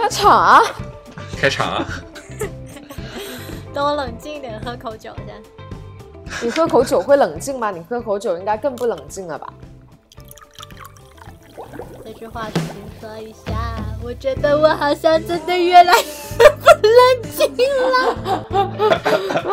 [0.00, 0.62] 开场啊！
[1.38, 1.86] 开场啊！
[3.74, 5.42] 等我冷静一点，喝口酒先。
[6.42, 7.70] 你喝口酒会冷静吗？
[7.70, 9.52] 你喝口酒应该更不冷静了吧？
[12.02, 13.76] 这句话重新说一下。
[14.02, 17.94] 我觉得我好像真的越来越 不冷静了。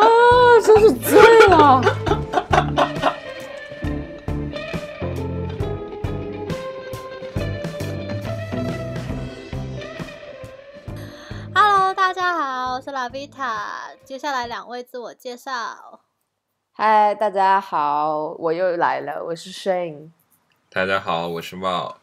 [0.64, 1.82] 真是醉了！
[13.08, 13.90] 好，我是拉维塔。
[14.04, 16.00] 接下来两位自我介绍。
[16.72, 20.10] 嗨，大家好，我又来了，我是 Shane。
[20.68, 21.96] 大家好，我是茂。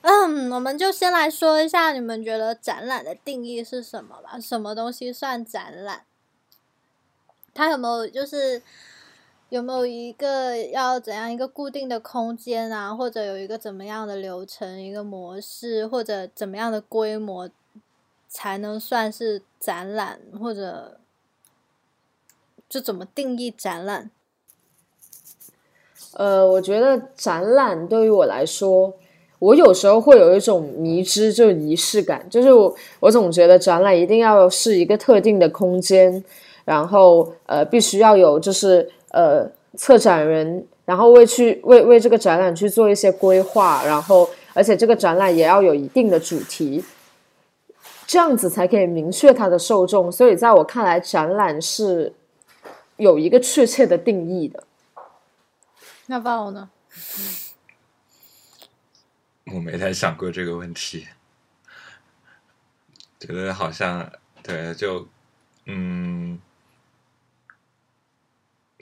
[0.00, 4.40] 嗯，我们就先来说一下，你们觉得展览的定义是什么吧？
[4.40, 6.04] 什么东西算展览？
[7.54, 8.60] 它有没有就是
[9.48, 17.48] 有没有一个要怎样一个固定的空间啊，或者有一个怎么样的流程、一个模式，或者怎么样的规模
[18.28, 20.98] 才能算是展览，或者
[22.68, 24.10] 就怎么定义展览？
[26.14, 28.94] 呃，我觉得展览对于我来说，
[29.38, 36.24] 我有时候会有一种迷之，就仪式感，就是我我总觉得展览一定要是一个特定的空间，
[36.64, 46.82] 然后呃，必须要有就是呃策展人，然后为去为为这个展览去做一些规划，然后而且这个展览也要有一定的主题，
[48.06, 50.10] 这样子才可以明确它的受众。
[50.10, 52.14] 所以在我看来，展览是
[52.96, 54.64] 有一个确切的定义的。
[56.06, 56.70] 那报呢？
[59.52, 61.06] 我没太想过这个问题，
[63.20, 64.10] 觉得好像
[64.42, 65.06] 对，就
[65.66, 66.40] 嗯，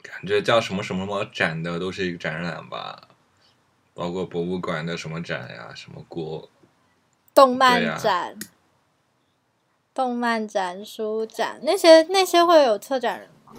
[0.01, 3.09] 感觉叫什么什么什么展的都是一个展览吧，
[3.93, 6.49] 包括博物馆的什么展呀，什么国
[7.33, 8.35] 动漫展、
[9.95, 13.53] 动漫展、书展那些那些会有策展人吗？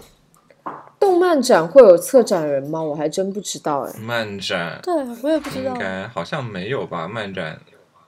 [0.99, 2.79] 动漫展会有策展人吗？
[2.79, 3.93] 我还真不知道哎。
[3.99, 4.93] 漫展，对
[5.23, 5.79] 我也不知道应。
[5.79, 7.07] 该好像没有吧？
[7.07, 7.59] 漫展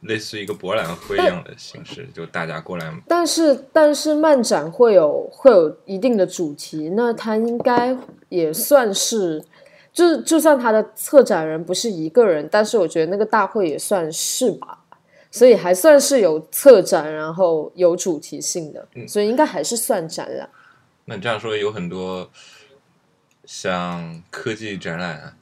[0.01, 7.97] 类似于一个博览会一样的形式，就大家过来但是但是漫展会有会有一定的主题，那它应该
[8.29, 9.44] 也算是，
[9.91, 14.78] 就是就算他的策展人不是一个人，但是我觉得那个大会也算是吧，
[15.31, 20.50] 所以还算是有策展，然后有主题性的，所以应该还是算展览。
[21.06, 22.29] 那你这样说有很多
[23.45, 25.35] 像科技展览啊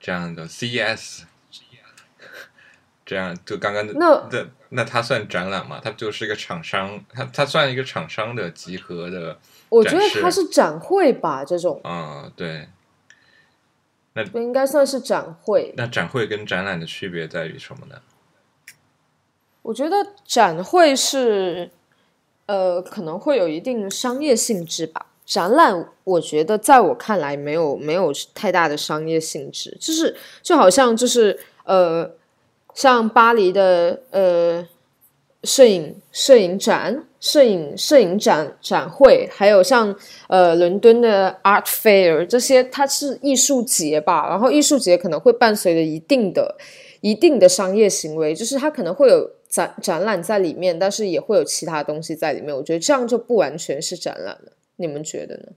[0.00, 1.22] 这样的 CES，
[3.06, 5.80] 这样就刚刚那那那它算展览吗？
[5.82, 12.68] 它就是一个厂商，它它算一个厂商的集合的我觉得它是展会吧，这种啊、对。
[14.14, 15.74] 那应该算是展会。
[15.76, 18.00] 那展会跟展览的区别在于什么呢？
[19.64, 21.70] 我觉得展会是，
[22.44, 25.06] 呃，可能会有一定商业性质吧。
[25.24, 32.10] 展览，我觉得在我看来没有没有太大的商业性质，就是就好像就是呃，
[32.74, 34.68] 像巴黎的呃
[35.44, 39.96] 摄影摄影展、摄影摄影展展会，还有像
[40.28, 44.28] 呃伦敦的 Art Fair 这些，它是艺术节吧。
[44.28, 46.54] 然后艺术节可能会伴随着一定的
[47.00, 52.54] 一定的商业行为，就是它可能会有展展览在里面，但是也会有其他东西在里面。
[52.54, 55.52] 我觉得这样就不完全是展览了，你们觉得呢？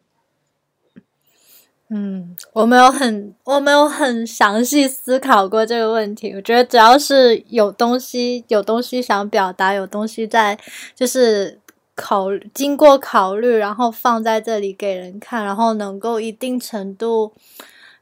[1.90, 6.34] 嗯，我没有很我没有很详细思考过这个问题。
[6.34, 10.59] 我觉得只要是有东西有东西想表达，有东西在
[10.94, 11.59] 就是
[11.96, 17.34] 考经过考虑，然后放在这里给人看，然后能够一定程度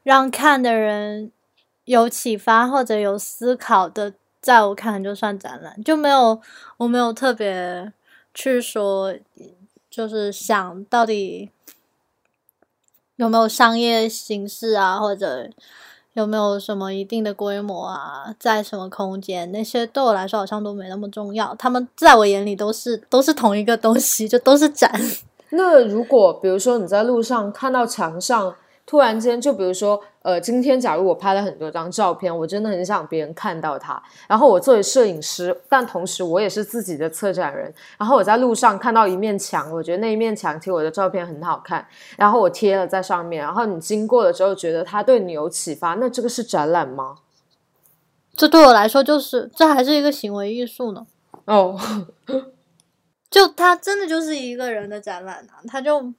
[0.02, 1.30] 让看的人
[1.84, 4.14] 有启发或者有思考的，
[4.46, 6.40] 在我看来就算展览，就没有
[6.76, 7.92] 我没有特别
[8.32, 9.12] 去说，
[9.90, 11.50] 就是想到底。
[13.16, 15.48] 有没有商业形式啊，或者
[16.12, 21.54] 有没有什么一定的规模啊，在什么空间，那些对我来说好像都没那么重要。
[21.54, 24.92] 他们在我眼里都是都是同一个东西，就都是展。
[25.48, 28.54] 那如果比如说你在路上看到墙上
[28.86, 34.00] 突然间，就比如说，呃，今天假如我拍了很多张照片，我真的很想别人看到它。
[34.28, 37.74] 然后我作为摄影师，但同时我也是自己的策展人。
[37.98, 41.84] 然后我在路上看到一面墙，我觉得那一面墙贴我的照片很好看，
[42.16, 43.42] 然后我贴了在上面。
[43.42, 47.16] 然后你经过了之后，觉得它对你有启发，那这个是展览吗？
[48.36, 51.04] 这对我来说就是，这还是一个行为艺术呢。
[51.46, 51.76] 哦，
[53.28, 56.12] 就他真的就是一个人的展览啊，他就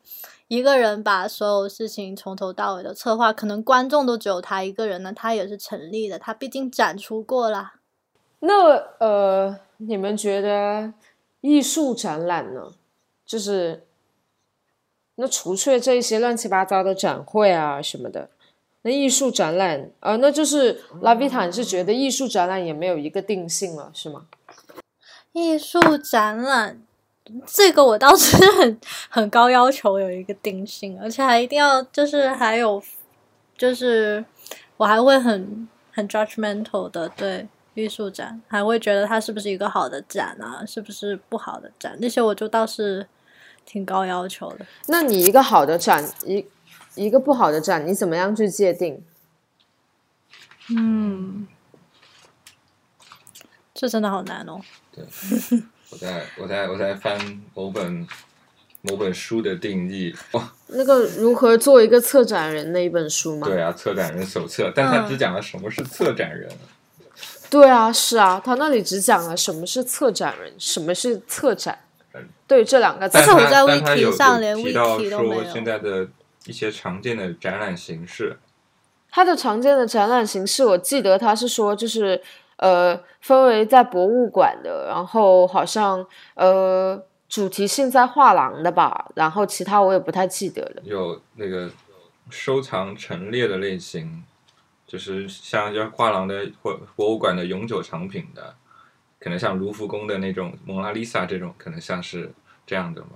[0.48, 7.74] 一个人把所有事情从头到尾的策划，可能观众都只有他一个人呢，他也是成立的，他毕竟展出过啦。
[8.40, 10.94] 那呃，你们觉得
[11.42, 12.72] 艺术展览呢，
[13.26, 13.86] 就是
[15.16, 18.30] 那除却这一些乱七八糟的展会啊什么的，
[18.84, 24.28] 那艺术展览，呃，那就是拉比塔，你是觉得艺术展览也没有一个定性了，是吗？
[25.34, 26.82] 艺术展览
[27.46, 28.80] 这个我倒是 很
[29.10, 32.82] 很高要求，有一个定性，而且还一定要就是还有
[33.58, 34.24] 就是
[34.78, 43.08] 我还会很很 judgmental 的对艺术展，还会觉得它是不是一个好的展啊，是不是不好的展，那些我就倒是
[43.66, 44.66] 挺高要求的。
[44.88, 46.46] 那你一个好的展，一
[46.96, 49.04] 一个不好的展，你怎么样去界定？
[50.70, 51.48] 嗯，
[53.74, 54.60] 这真的好难哦。
[54.98, 55.62] 对，
[55.92, 57.18] 我在我在我在翻
[57.54, 58.08] 某本
[58.82, 63.48] 某本书的定义，哇，那个如何做一个策展人那一本书吗？
[63.48, 66.50] 对啊，策展人手册，但他只讲了什么是策展人。
[67.50, 71.80] 对啊，是啊，他那里只讲了什么是策展人，什么是策展。
[72.48, 76.08] 对这两个字但，是我在 wiki 上连 wiki 都没说有现在的
[76.46, 78.38] 一些常见的展览形式，
[79.12, 82.22] 它的常见的展览形式，我记得他是说就是
[82.58, 86.06] 呃分为在博物馆的，然后好像
[86.36, 90.82] 呃主题性在画廊的吧，然后其他我也不太记得了。
[90.84, 91.70] 有那个
[92.30, 94.24] 收藏陈列的类型，
[94.86, 98.56] 就是像像画廊的或博物馆的永久藏品的，
[99.20, 102.32] 可能像卢浮宫的那种蒙娜丽莎这种，可能像是
[102.66, 103.10] 这样的嘛。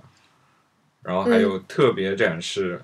[1.02, 2.80] 然后还有特别展示，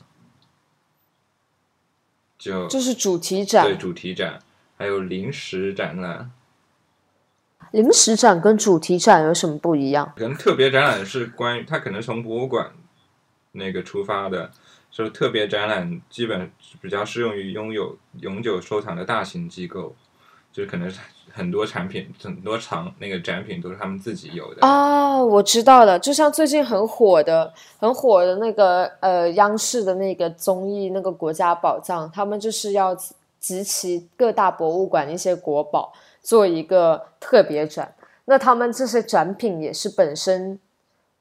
[2.36, 4.40] 就就是主题展对、主题展，
[4.76, 6.32] 还有临时展览。
[7.72, 10.12] 临时展跟主题展有什么不一样？
[10.16, 12.70] 可能特别展览是关于它可能从博物馆
[13.52, 14.50] 那个出发的，
[14.90, 16.50] 就是特别展览基本
[16.80, 19.94] 比较适用于拥有永久收藏的大型机构，
[20.52, 20.98] 就是可能是
[21.30, 24.66] 很多产品很多藏那个展品都是他们自己有的。
[24.66, 35.92] 哦，我知道了，就像最近很火的、很火的那个呃央视的那个综艺，那个国家宝藏，他们就是要集集齐各大博物馆的一些国宝，
[36.28, 37.94] 做一个特别展。
[38.26, 40.60] 那他们这些展品也是本身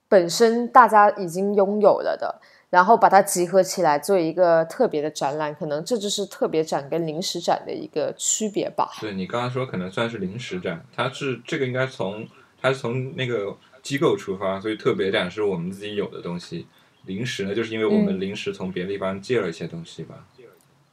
[0.09, 8.92] 本身大家已经拥有了的，然后把它集合起来做一个特别的展览，可能这就是特别展跟临时展的一个区别吧。
[9.00, 12.27] 对你刚刚说可能算是临时展，它是这个应该从
[12.62, 16.68] 它是从那个机构出发，所以特别展是我们自己有的东西。
[17.06, 20.25] 临时呢，就是因为我们临时从别的地方借了一些东西吧，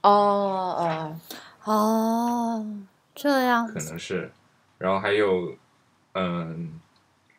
[0.02, 0.08] 哦
[0.78, 1.16] 哦，
[1.64, 2.66] 哦，
[3.14, 4.32] 这样可能是。
[4.76, 5.56] 然后还有，
[6.12, 6.80] 嗯，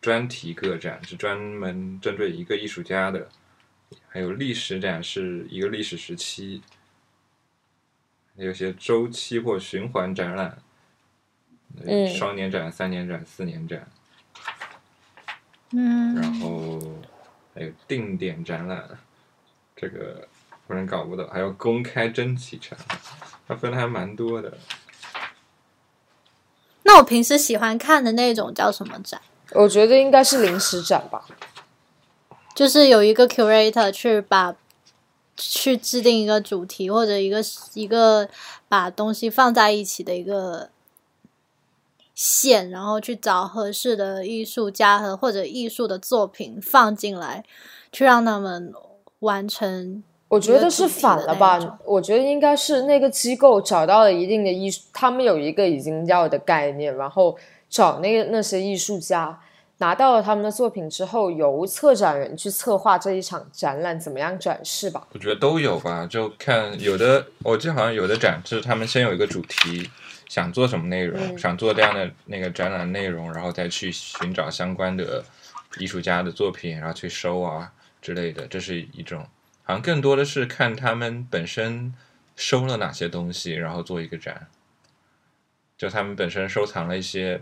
[0.02, 3.30] 专题个展是专门针对一个艺术家的，
[4.08, 6.64] 还有历史展是一个历史时期，
[8.38, 10.58] 还有些周期或循环展览，
[11.86, 13.88] 嗯双年展、三年展、四年展。
[15.72, 16.80] 嗯，然后
[17.54, 18.98] 还有定点展览，
[19.76, 20.28] 这个
[20.66, 22.80] 不然搞不懂，还有公开征集展，
[23.46, 24.58] 它分的还蛮多的。
[26.88, 29.20] 那我平时喜欢看的那种叫什么展？
[29.54, 31.26] 我觉得应该是临时展吧。
[32.54, 34.56] 就是有一个 curator 去把
[35.36, 37.44] 去制定一个主题或者一个
[37.74, 38.30] 一个
[38.70, 40.70] 把东西放在一起的一个
[42.14, 47.44] 线，然后去找合适的艺术家和或者艺术的作品放进来，
[47.92, 48.72] 去让他们
[49.20, 50.04] 完成。
[50.28, 51.80] 我觉得是反了吧？
[51.86, 57.38] 我觉得应该是那个机构找到了一定的艺术，他们有一个已经要的概念，然后
[57.70, 59.40] 找那个那些艺术家
[59.78, 65.08] 拿到了他们的作品之后，由策展人去策划这一场展览怎么样展示吧。
[65.14, 69.90] 我觉得都有吧，就看有的，我记得好像有的展是他们先有一个主题，
[70.28, 75.24] 想做什么内容，嗯想做这样的那个展览内容，然后再去寻找相关的
[75.80, 79.24] 艺术家的作品，然后去收啊之类的，这是一种。
[79.66, 81.94] 好像更多的是看他们本身
[82.36, 84.48] 收了哪些东西，然后做一个展。
[85.76, 87.42] 就他们本身收藏了一些，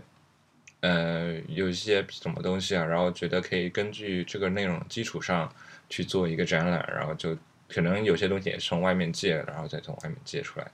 [0.80, 5.54] 呃，有一些什么东西啊，然后觉得可以根据这个内容基础上
[5.88, 7.36] 去做一个展览，然后就
[7.68, 10.68] 可能有些东西也从外面借，然后再从外面借出来，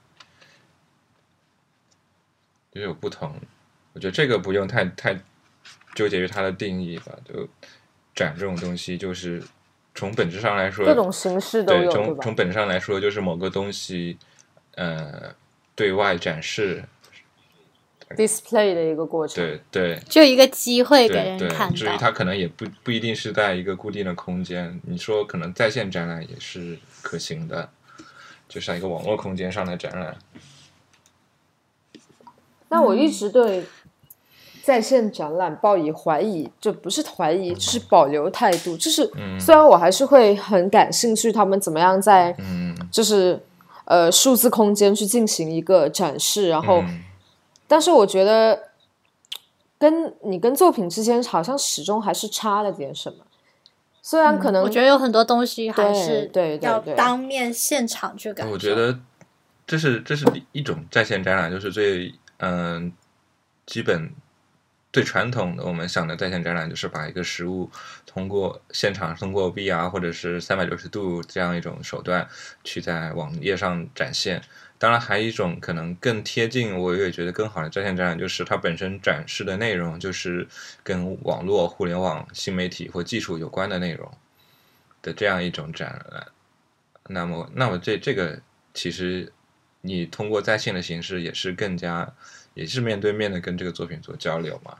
[2.71, 3.39] 就有不同。
[3.93, 5.19] 我觉得这个不用太太
[5.93, 7.47] 纠结于它的定义吧，就
[8.15, 9.43] 展这种东西，就是
[9.93, 11.91] 从本质上来说，各种形式都，有？
[11.91, 14.17] 从从本质上来说，就是某个东西，
[14.75, 15.33] 呃，
[15.75, 16.83] 对外展示
[18.11, 19.35] ，display 的一个过程。
[19.35, 21.69] 对对就一个机会给对对人看。
[21.69, 21.75] 到。
[21.75, 27.69] 至于它可能也不不一定是在一个固定的空间，你说可能在线展览也是可行的，
[28.47, 30.17] 就像一个网络空间上的展览。
[32.69, 33.65] 那我一直对
[34.63, 38.77] 在线展览抱以怀疑，就不是怀疑，就是保留态度。
[38.77, 43.41] 就是嗯虽然我还是会很感兴趣，他们怎么样在嗯，就是
[43.85, 47.03] 呃数字空间去进行一个展示，然后，嗯
[47.67, 48.67] 但是我觉得
[49.79, 53.17] 跟你跟作品之间好像始终还是差了点什么。
[54.03, 58.51] 虽然可能、嗯我觉得有很多东西还是对要当面现场去感受。
[58.51, 58.99] 我觉得
[59.65, 62.91] 这是这是一种在线展览，就是最嗯、
[63.65, 64.11] 基本
[64.91, 67.69] 最传统的我们想的在线展览，就是把一个实物
[68.05, 72.27] 通过现场通过 VR 或者是三百六十度这样一种手段
[72.63, 74.41] 去在网页上展现。
[74.77, 80.47] 当然，还有一种可能更贴近，我也觉得更好的在线展览，就是它本身展示的内容就是
[80.83, 84.11] 跟网络、互联网、新媒体或技术有关的内容
[85.03, 86.25] 的这样一种展览。
[87.07, 88.41] 那么，那么这这个
[88.73, 89.31] 其实
[89.81, 92.11] 你通过在线的形式，也是更加
[92.53, 94.77] 也是面对面的跟这个作品做交流嘛。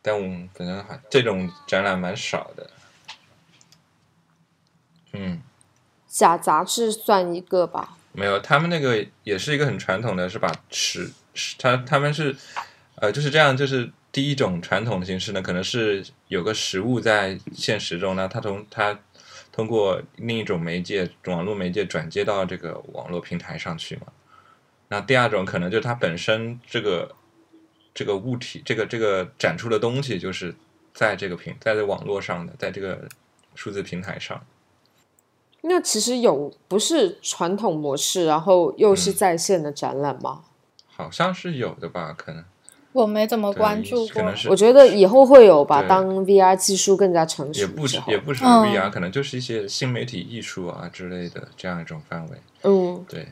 [0.00, 2.70] 但我们可能还这种展览蛮少的。
[5.12, 5.42] 嗯，
[6.06, 7.96] 假杂志算一个吧。
[8.12, 12.36] 没有，他们那个也是一个很传统的，是把实实他他们是
[12.96, 18.98] 呃就是这样，就是第一种传统的形式呢，可能是有个实物在现实中呢，他从他
[19.52, 24.06] 通过另一种媒介网络媒介转接到这个网络平台上去嘛。
[24.88, 27.14] 那第二种可能就是它本身这个
[27.94, 30.54] 这个物体，这个这个展出的东西，就是
[30.94, 33.08] 在这个平在这网络上的，在这个
[33.54, 34.40] 数字平台上。
[35.62, 39.14] 那其实有不是传统模式，然后又是嗯。
[39.14, 40.42] 在线的展览吗？
[40.86, 42.44] 好像是有的吧，可能。
[42.92, 48.64] 我没怎么关注过可能，是我觉得以后会有吧，当 VR 技术更加成熟也不是也不是嗯。
[48.64, 52.38] VR，、可能就是一些新媒体艺术啊之类的这样一种范围。
[52.62, 53.28] 嗯，对，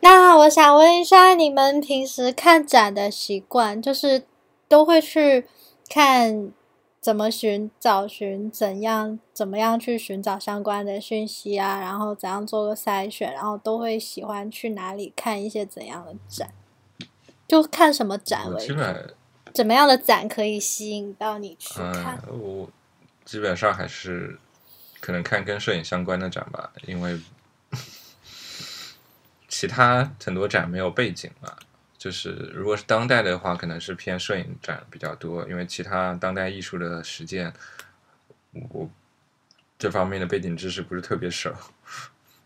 [0.00, 4.24] 那我想问一下，你们平时看展的习惯，就是
[4.68, 5.46] 都会去
[5.88, 6.52] 看
[7.00, 16.52] 怎么寻找寻怎样怎么样去寻找相关的讯息啊，然后怎样做个筛选，然后都会喜欢去哪里看一些怎样的展？
[17.46, 18.66] 就看什么展我为主？
[18.66, 19.14] 基本
[19.54, 22.22] 怎么样的展可以吸引到你去看？
[22.30, 22.68] 嗯，我
[23.24, 24.38] 基本上还是
[25.00, 27.18] 可能看跟摄影相关的展吧，因为
[29.48, 31.52] 其他很多展没有背景嘛。
[31.96, 37.52] 就是如果是当代的话，可能是偏摄影展比较多，因为其他当代艺术的实践，
[38.70, 38.88] 我
[39.76, 41.52] 这方面的背景知识不是特别熟，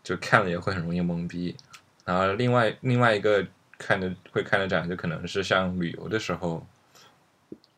[0.03, 1.55] 就看了也会很容易懵逼。
[2.03, 3.45] 然后另外另外一个
[3.77, 6.65] 看的会看的展，就可能是像旅游的时候，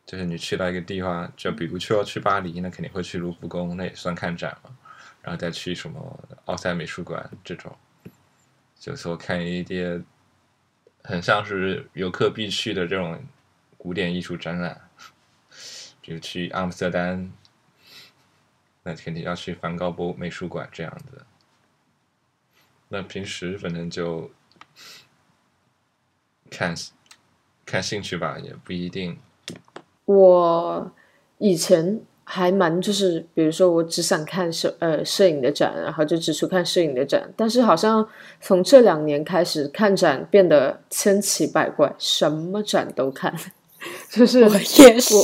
[0.06, 4.70] 就是你去到一个地方，就比如去要去巴黎，那肯定会去卢浮宫，那也算看展嘛。
[5.20, 7.76] 然后再去什么奥赛美术馆这种，
[8.78, 10.02] 就说看一些
[11.02, 13.22] 很像是游客必去的这种
[13.76, 14.88] 古典艺术展览，
[16.00, 17.32] 比如去阿姆斯特丹，
[18.82, 21.24] 那肯定要去梵高博美术馆这样子。
[22.88, 24.30] 那平时反正就
[26.50, 26.74] 看
[27.64, 29.18] 看兴趣吧，也不一定。
[30.04, 30.92] 我
[31.38, 37.32] 以前还蛮就是，比如说我只想看摄呃摄影的展，然后就只去看摄影的展。
[37.36, 38.06] 但是好像
[38.40, 43.32] 从这两年开始，看展变得千奇百怪，什么展都看。
[44.10, 45.14] 就是我也是，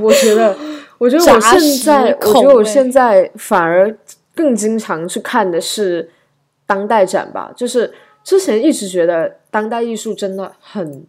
[0.00, 0.56] 我我觉得，
[0.96, 3.94] 我觉得我现在，我觉得我现在反而
[4.34, 6.10] 更经常去看的是
[6.64, 7.52] 当代展吧。
[7.54, 7.92] 就是
[8.24, 11.06] 之前一直觉得当代艺术真的很，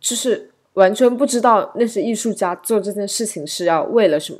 [0.00, 4.38] 就是完全不知道那些艺术家做这件事情是要为了什么。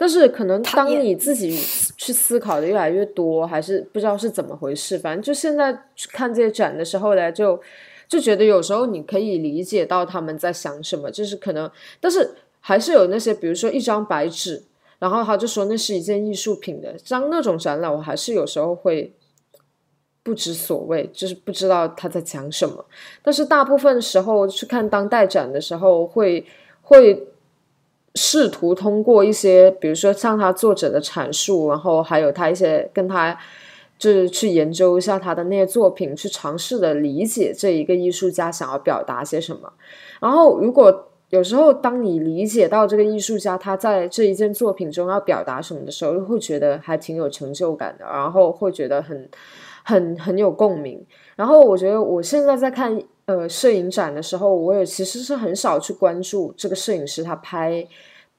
[0.00, 1.50] 但是可能当你自己
[1.96, 7.60] 去思考的越来越多，还是不知道是怎么回事，反正就现在去看这些展的时候呢，就
[8.06, 11.68] 就觉得有时候你可以理解到他们在想什么，就是可能，
[12.00, 14.62] 但是还是有那些，比如说一张白纸，
[15.00, 19.12] 然后他就说那是一件艺术品的，像那种展览，我还是有时候会
[20.28, 22.84] 不知所谓，就是不知道他在讲什么。
[23.22, 26.44] 但是大部分时候去看当代展的时候会，
[26.82, 27.26] 会
[28.14, 33.34] 试图通过一些，比如说像他作者的阐述，然后还有他一些跟他
[33.98, 39.72] 就是去研究一下他的那些作品，去尝试的理解这一个艺术家想要表达些什么。
[40.20, 49.28] 然后，如果有时候当你理解到这个艺术家他在这一件作品中要表达什么的时候，会觉得还挺有成就感的，然后会觉得很
[49.88, 51.02] 很很有共鸣。
[51.34, 57.86] 然后我觉得我现在在看呃摄影展的时候，我也其实是很少去关注这个摄影师他拍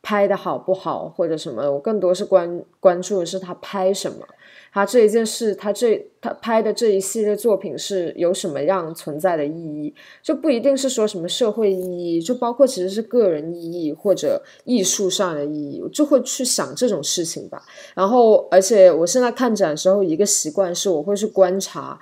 [0.03, 4.27] 拍的好不好或者什么，我更多是关关注的是他拍什么。
[4.71, 17.61] 他这一件事，他这他拍的这一系列作品是有什么样存在的意义，就不一定是说什么社会意义，就包括其实是个人意义或者艺术上的意义，我就会去想这种事情吧。
[17.95, 21.99] 然后，而且我现在看展的时候，一个习惯是我会去观察。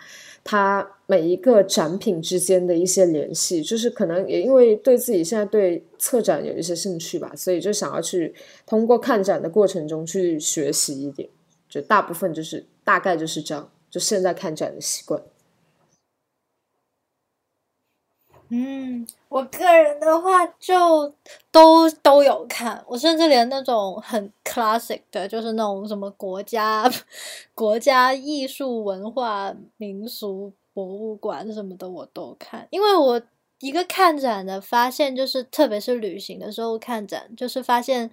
[0.50, 8.34] 它每一个展品之间的一些联系，就是可能也因为对自己现在对策展有一些兴趣吧，所以就想要去
[8.66, 11.28] 通过看展的过程中去学习一点。
[11.70, 15.22] 就大部分就是大概就是这样，就现在看展的习惯。
[18.50, 21.14] 嗯，我个人的话就
[21.52, 26.90] 都都有看，我甚至连那种很 classic 的，就是那种什么国家
[27.54, 33.22] 国家艺术文化民俗博物馆什么的我都看，因为我
[33.60, 38.10] 一个看展的发现就是，特别是旅行的时候看展，就是发现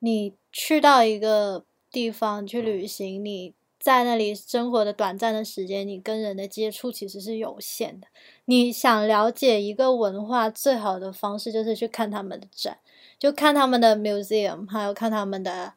[0.00, 1.64] 你去到一个
[1.96, 3.54] 地方去旅行，你。
[3.78, 8.08] 在那里生活的短暂的时间，你跟人的接触其实是有限的。
[8.46, 12.78] 你想了解一个文化，最好的方式就是去看他们的展，
[13.16, 15.72] 就看他们的 museum，还有看他们的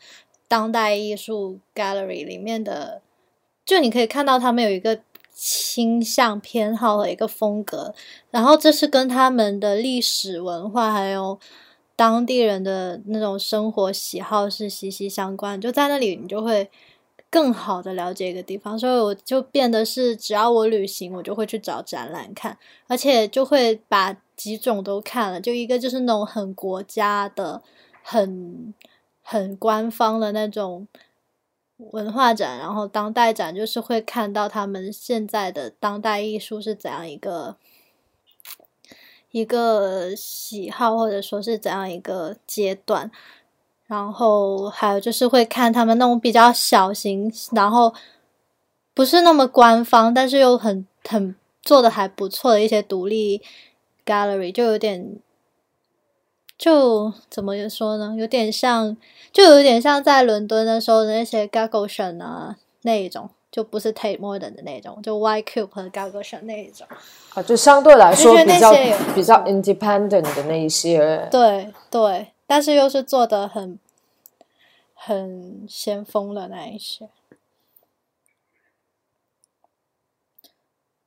[0.47, 3.03] 当代艺术 gallery 里面的，
[3.63, 7.93] 就你可以看到他们有一个倾向偏好和一个风格，
[8.31, 11.39] 然后这是跟他们的历史文化还有
[11.99, 15.59] 当地人的那种生活喜好是息息相关。
[15.59, 16.69] 就在那里，你就会。
[17.31, 25.39] 更好的了解一个地方，所以我就变得是，只要我旅行，我就会去找展览看，而且就会把几种都看了。
[25.39, 27.61] 就一个就是那种很国家的、
[28.01, 28.73] 很
[29.21, 30.87] 很官方的那种
[31.77, 37.57] 文化展，然后当代展就是会看到他们现在的当代艺术是怎样一个
[39.31, 43.12] 一个喜好，或者说是怎样一个阶段。
[43.88, 47.91] 然后还有就是会看他们那种比较小型，然后
[48.93, 53.41] 不是那么官方，但是又很很做的还不错的一些独立
[54.05, 55.17] gallery，就有点
[56.55, 58.13] 就怎么说呢？
[58.15, 58.95] 有点像，
[59.32, 65.69] 就有点像在伦敦的时候的那些 g a g g l e s h n 啊那一种，就不是 Tate Modern 的那种，就 Y Cube
[65.69, 65.89] 和 e
[66.23, 66.85] s h n 那一种
[67.33, 68.73] 啊，就相对来说比较
[69.15, 72.27] 比较 independent 的那一些，对对。
[72.45, 73.77] 但是又是做的很
[74.95, 77.07] 很先锋的那一些。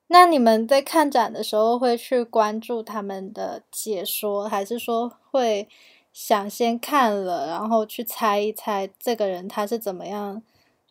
[0.06, 5.68] 那你们在看展的时候会去关注他们的解说，还是说会
[6.12, 10.42] 想先看了，然后去猜一猜这个人他是怎么样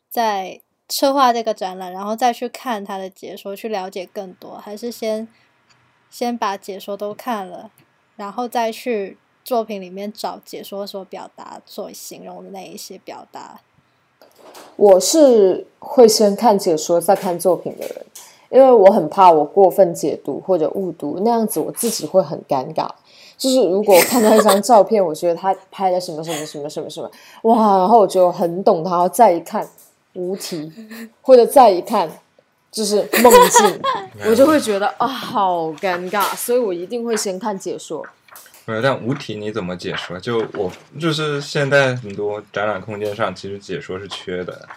[0.10, 0.60] 在
[0.92, 4.58] 策划这个展览，然后再去看他的解说，去了解更多？
[4.58, 5.28] 还是先
[6.12, 7.72] 先把解说都看了，
[8.18, 9.18] 然后再去？
[9.44, 13.60] 作品里面找解说所表达、所形容的那一些表达，
[14.76, 18.06] 我是会先看解说再看作品的人，
[18.52, 22.88] 因为我很怕我过分解读或者误读，那样子我自己会很尴尬。
[23.36, 27.10] 就是如果看到一张照片，我觉得他拍的什么什么什么什么什么，
[27.42, 29.68] 哇，然后我就很懂他，再一看
[30.14, 30.72] 无题，
[31.22, 32.10] 或者再一看
[32.72, 33.82] 就是梦境，
[34.30, 38.06] 我就会觉得啊，好尴尬，所以我一定会先看解说。
[38.66, 40.20] 没有，但无题你怎么解说？
[40.20, 44.68] 就我就是现在很多展览空间上，其实解说是缺的。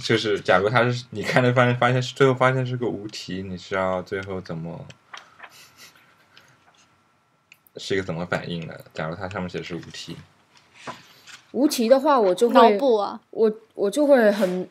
[0.00, 4.84] 就是假如他是你看着发现发现最后发现是个无题，你是要最后怎么
[7.76, 8.84] 是一个怎么反应的？
[8.92, 10.16] 假如它上面写的是无题，
[11.54, 14.68] 无题的话，我就会脑补啊，我我就会很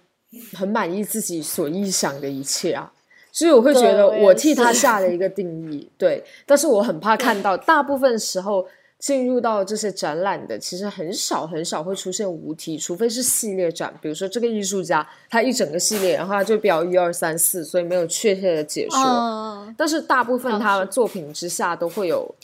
[0.54, 2.92] 很满意自己所臆想的一切啊。
[3.32, 8.68] 所以我会觉得我替他下了一个定义，对，但是我很怕看到大部分时候
[9.00, 19.74] 进入到这些展览的，其实很少很少会出现无题，除非是系列展，比如说这个艺术家他一整个系列，然后他就标一二三四，所以没有确切的解说。
[19.76, 22.36] 但是大部分他的作品之下都会有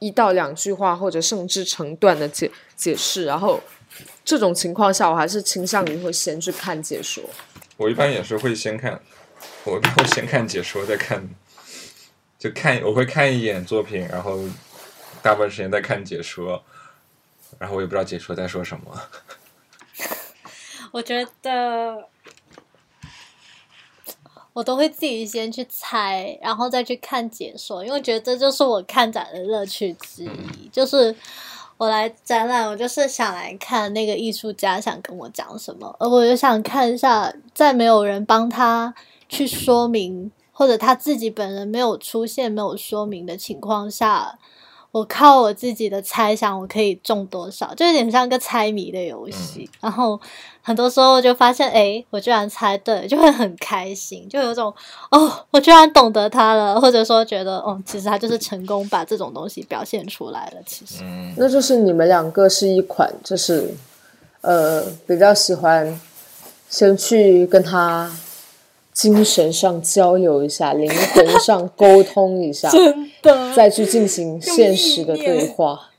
[0.00, 3.24] 一到两句话，或者甚至成段的解解释。
[3.24, 3.58] 然后
[4.26, 7.22] 这种情况下，我还是倾向于会先去看解说。
[7.78, 9.00] 我一般也是会先看。
[9.64, 11.28] 我都先看解说，再看，
[12.38, 14.38] 就看我会看一眼作品，然后
[15.22, 16.62] 大部分时间在看解说，
[17.58, 19.00] 然后我也不知道解说在说什么。
[20.90, 22.08] 我觉得
[24.52, 30.68] 我都会自己先去猜，然后再去看解说，因为觉得这就是我看展的乐趣之一。
[30.72, 31.14] 就是
[31.78, 38.94] 我来展览，我就是想来看那个艺术家想跟我讲什么，而我就想看一下，在没有人帮他。
[39.28, 44.38] 去说明，或者他自己本人没有出现、没有说明的情况下，
[44.96, 49.68] 我靠我自己的猜想，我可以中多少，就有点像个猜谜的游戏。
[49.78, 50.18] 然后
[50.62, 54.72] 很多时候就发现，哎，我居然猜对，就会很开心，就有种
[55.10, 60.62] 哦，我居然懂得它了，或者说觉得，哦，其实他就是成功把这种东西表现出来了。
[60.64, 63.74] 其实，嗯，那就是你们两个是一款，就是
[64.40, 66.00] 呃比较喜欢
[66.70, 68.10] 先去跟他
[68.96, 75.90] 精神上交流一下，灵魂上沟通一下，真的再去进行现实的对话。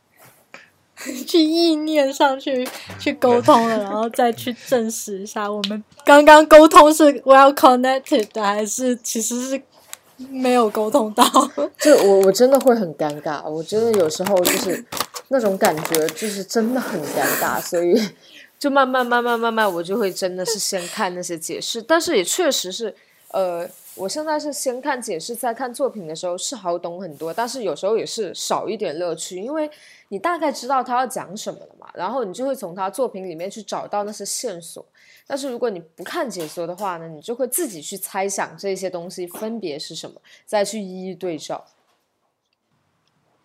[1.27, 9.61] 去意念上去去沟通了，然后再去证实一下，我们刚刚沟通是 well connected 的，还是其实是
[10.31, 11.23] 没有沟通到？
[11.79, 14.83] 就我我真的会很尴尬，我真的有时候就是
[15.27, 17.93] 那种感觉，就是真的很尴尬，所以
[18.59, 22.95] 就慢慢慢慢慢慢，我就会真的是先看那些解释，但是也确实是，
[23.29, 29.69] 呃，我现在是先看解释，再看作品的时候是好懂很多，但是有时候也是少一点乐趣，因为
[30.09, 34.83] 你大概知道他要讲什么了嘛，然后你就会从他作品里面去找到那些线索。
[35.29, 41.65] 但是如果你不看解说的话呢，你就会自己去猜想这些东西分别是什么，再去一一对照。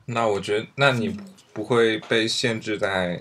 [0.06, 1.18] 那我觉得，那你
[1.52, 3.20] 不会被限制在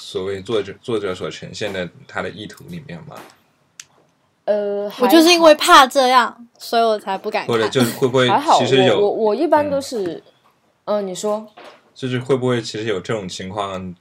[0.00, 3.16] 所谓作者作者所呈现的他的意图里面吗？
[4.46, 7.54] 呃，我就是因为怕这样，所以我才不敢看。
[7.54, 10.20] 或者就会不会还好，其实有我有，我一般都是，
[10.86, 11.46] 嗯、你说，
[11.94, 13.94] 就是会不会其实有这种情况？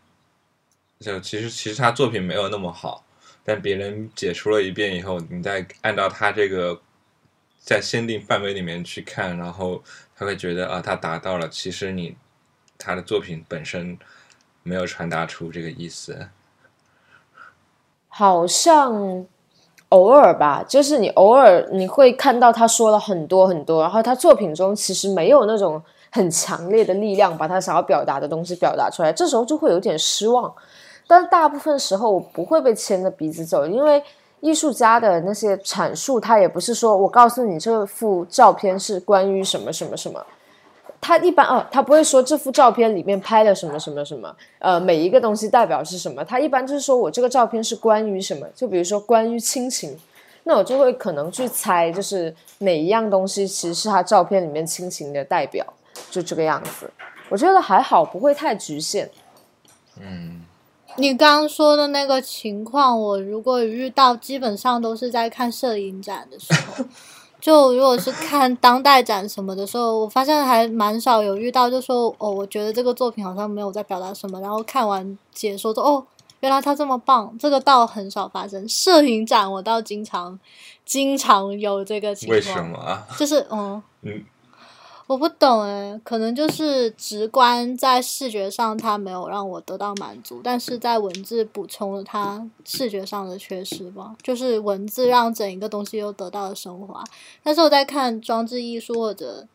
[0.99, 3.05] 就其实其实他作品没有那么好，
[3.43, 6.81] 但别人解除了一遍以后，你再按照他这个
[7.59, 9.83] 在限定范围里面去看，然后
[10.15, 12.15] 他会觉得啊，他达到了，其实你
[12.77, 13.97] 他的作品本身
[14.69, 16.27] 没有传达出这个意思。
[18.07, 19.25] 好像
[19.89, 30.53] 偶尔吧，就是你偶尔你会看到他说了很多很多，然后他作品中其实没有那种很强烈的力量把他想要表达的东西表达出来，这时候就会有点失望。
[31.07, 34.03] 但大部分时候我不会被牵着鼻子走，因为
[34.41, 40.23] 艺术家的那些阐述，他也不是说我告诉你这幅照片是关于什么什么什么，
[41.01, 49.97] 他一般哦，他不会说这幅照片里面拍了什么什么什么，呃，每一个东西代表是什么，他一般就是说我这个照片是关于什么，就比如说关于亲情，
[50.43, 55.65] 那我就会可能去猜，就是哪一样东西其实是他照片里面亲情的代表，
[56.11, 56.91] 就这个样子。
[57.29, 59.09] 我觉得还好，不会太局限。
[59.99, 60.41] 嗯，
[60.97, 66.85] 你刚刚说的那个情况，我如果遇到，基本上都是在看摄影展的时候。
[67.39, 76.05] 就如果是看当代展什么的时候，我发现还蛮少有遇到，就说哦，我觉得这个作品好像没有在表达什么，然后看完解说说哦，
[76.41, 78.67] 原来他这么棒，这个倒很少发生。
[78.67, 80.37] 摄影展我倒经常
[80.85, 83.07] 经常有这个情况，为什么啊？
[83.17, 83.81] 就是嗯。
[84.01, 84.23] 嗯，
[85.09, 94.15] 我不懂诶，可能就是直观在视觉上它没有让我得到满足，但是在文字补充了它视觉上的缺失吧。
[94.21, 97.03] 就是文字让整一个东西又得到了升华。
[97.41, 99.47] 但是我在看装置艺术或者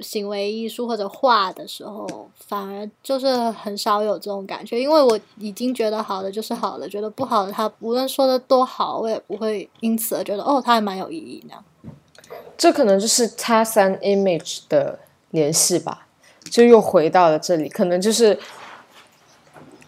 [0.00, 11.62] 行为艺术或者画的时候，反而就是很少有这种感觉，因为我已经觉得好的就是好的，觉得不好的它无论说的多好，我也不会因此而觉得哦，它还蛮有意义那样。
[12.56, 14.98] 这可能就是 text and image 的
[15.30, 16.06] 联系吧，
[16.44, 18.38] 就又回到了这里，可能就是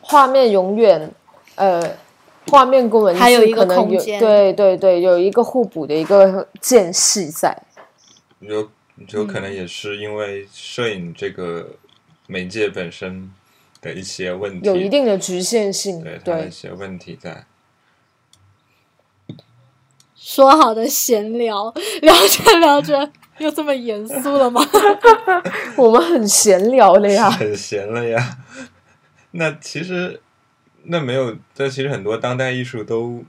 [0.01, 1.11] 画面永远，
[1.55, 1.97] 呃，
[2.49, 7.57] 画面跟文字还有一个可能有空间对对对，有一个互补的一个间隙在。
[8.41, 8.71] 有
[9.09, 11.71] 有可嗯能也是因为摄影这个
[12.27, 13.31] 媒介本身
[13.81, 17.45] 的一些问题，有一定的局限性，对它的一，些问题在。
[20.31, 24.61] 说好的闲聊， 聊着聊着又这么严肃了吗？
[25.75, 27.31] 我们很闲聊的呀。
[27.33, 28.37] 很闲了呀。
[29.31, 30.21] 那其实
[30.83, 33.25] 那没有，这其实很多当代艺术都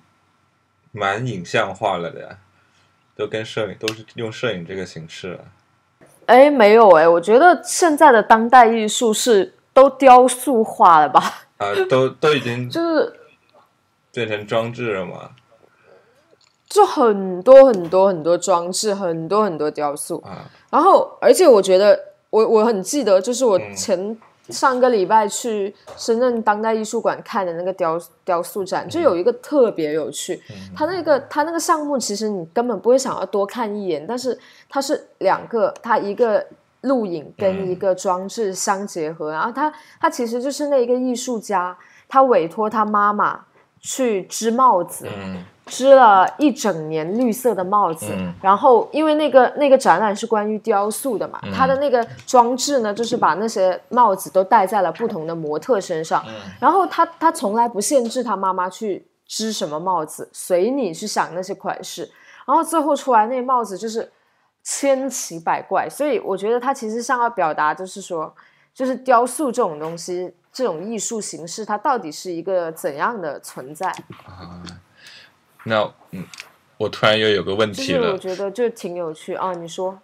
[0.92, 2.38] 蛮影像化了的呀，
[3.16, 5.46] 都跟摄影都是用摄影这个形式了。
[6.26, 11.48] 哎，没有哎，我觉得现在的当代艺术是都雕塑化了吧？
[11.60, 13.14] 啊，都都已经就是
[14.12, 15.30] 变成装置了嘛？
[16.70, 20.18] 就很多很多很多装置，很多很多雕塑。
[20.26, 24.18] 啊，然后，而且我觉得，我我很记得，就是我嗯前、
[24.50, 30.42] 上个礼拜去深圳当代艺术馆看的那个雕雕塑展，就有一个特别有趣。
[30.76, 34.38] 它那个它那个项目，其实你根本不会想要多看一眼，但是
[34.70, 36.46] 它是两个，它一个
[36.82, 41.78] 录影跟一个装置相结合，然后他他其实就是那一个艺术家，
[42.08, 43.46] 他委托他妈妈
[43.80, 48.34] 去织帽子，嗯织了一整年绿色的帽子，嗯。
[48.42, 51.52] 然后因为那个那个展览是关于雕塑的嘛，嗯。
[51.54, 56.34] 它的那个装置呢，就是把那些帽子都戴在了不同的模特身上，嗯。
[56.60, 62.10] 然后他他从来不限制他妈妈去织什么帽子，随你去想那些款式，
[62.46, 64.12] 然后最后出来那帽子就是
[64.64, 68.34] 千奇百怪，所以我觉得他其实想要表达就是说，
[68.74, 73.88] 就是雕塑这种东西，这种艺术形式，它到底是一个怎样的存在？
[74.26, 74.62] 啊，
[75.64, 76.26] 那嗯，
[76.78, 79.54] 我突然又有个问题了就是我，觉得就挺有趣啊。
[79.54, 80.00] 你说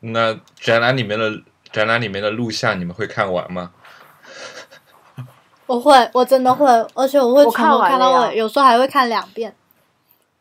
[0.00, 3.72] 那展览里面的展览里面的录像你们会看完吗？
[5.66, 9.54] 我会，我真的会，而且我会看头看到完了呀尾，有时候还会看两遍。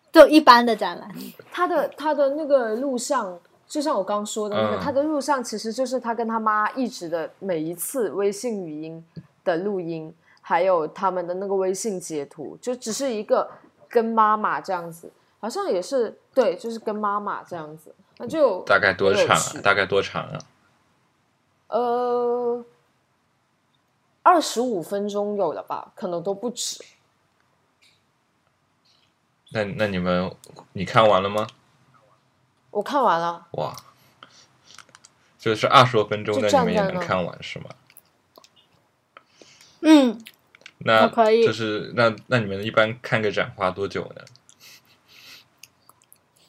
[0.10, 1.12] 就一般的展览，
[1.52, 9.06] 他的他的那个录像，就像我刚说的那个，嗯他的录像其实就是他跟他妈一直的每一次微信语音
[9.44, 13.48] 的录音，还有他们的那个微信截图，就只是一个
[13.90, 19.62] 跟妈妈这样子，好像也是对，就是跟妈妈这样子，那就大概多长啊？
[19.62, 20.40] 大概多长啊？
[21.68, 22.66] 呃
[24.24, 26.84] 二十五分钟有了吧，可能都不止。
[29.52, 30.30] 那那你们
[30.74, 31.48] 你看完了吗？
[32.72, 33.76] 我看完了，哇，
[35.40, 37.70] 就是二十多分钟的就你们也能看完是吗？
[39.82, 40.22] 嗯，
[40.80, 44.22] 那可以就是那那你们一般看个展花多久呢？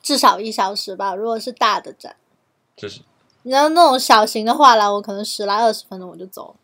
[0.03, 1.15] 至少一小时吧。
[1.15, 2.17] 如果是大的展，
[2.77, 3.01] 就是
[3.43, 6.57] 你知道那种小型的画廊，我可能十来二十分钟我就走。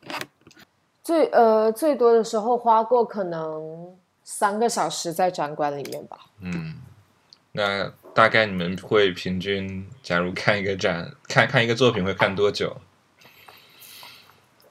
[1.02, 6.18] 最呃最多的时候花过可能三个小时在展馆里面吧。
[6.40, 6.76] 嗯，
[7.52, 12.76] 那大概你们会平均，假如看一个展，看看一个作品会看多久？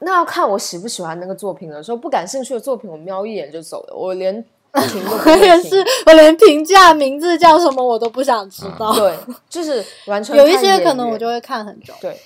[0.03, 1.81] 那要看我喜不喜欢那个作品了。
[1.81, 4.33] 说不感兴趣的作品，我瞄一眼就走了，我连
[4.73, 5.35] 评都不我。
[5.37, 8.93] 也是，我连评价名字叫什么我都不想知道。
[8.93, 9.15] 对，
[9.49, 11.93] 就是完全有一些可能我就会看很久。
[12.01, 12.19] 对，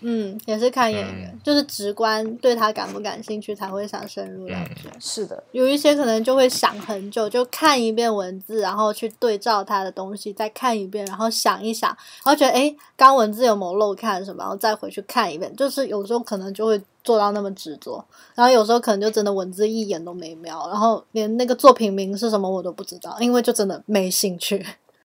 [0.00, 4.88] 嗯，也是看演员，嗯就是直观对他感不感兴趣才会想深入了解。
[5.00, 11.90] 是的，有一些可能就会想很久，就看一遍文字，然后去对照他的东西，再看一遍，然后想一想，
[12.24, 15.54] 然后觉得诶，刚文字有没有漏看什么，然后再回去看一遍。
[15.56, 24.64] 就是有时候可能就会做到那么执着，然后有时候可能就真的文字一眼都没瞄，然后连那个作品名是什么我都不知道，因为就真的没兴趣。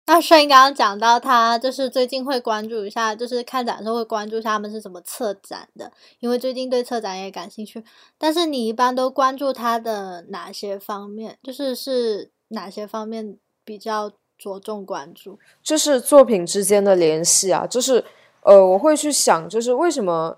[0.04, 7.82] 那顺刚刚讲到他就是最近会关注一下，就是看展的时候会关注一下他们是怎么策展的，因为最近对策展也感兴趣。
[8.18, 11.38] 但是你一般都关注他的哪些方面？
[11.42, 15.38] 就是是哪些方面比较着重关注？
[15.62, 18.04] 就是作品之间的联系啊，就是
[18.42, 20.36] 呃，我会去想，就是为什么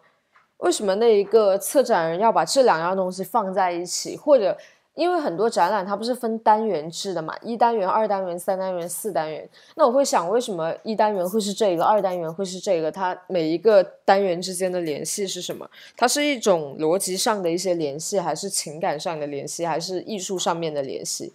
[0.58, 4.56] 为什么那一个策展人要把这两样东西放在一起，或者
[4.94, 9.48] 因为很多展览它不是分单元制的嘛，一单元、二单元、三单元、四单元。
[9.74, 12.92] 那我会想，为什么一单元会是这个，二单元会是这个？
[12.92, 15.68] 它每一个单元之间的联系是什么？
[15.96, 21.32] 它是一种逻辑上的一些联系，还是情感上的联系，还是艺术上面的联系？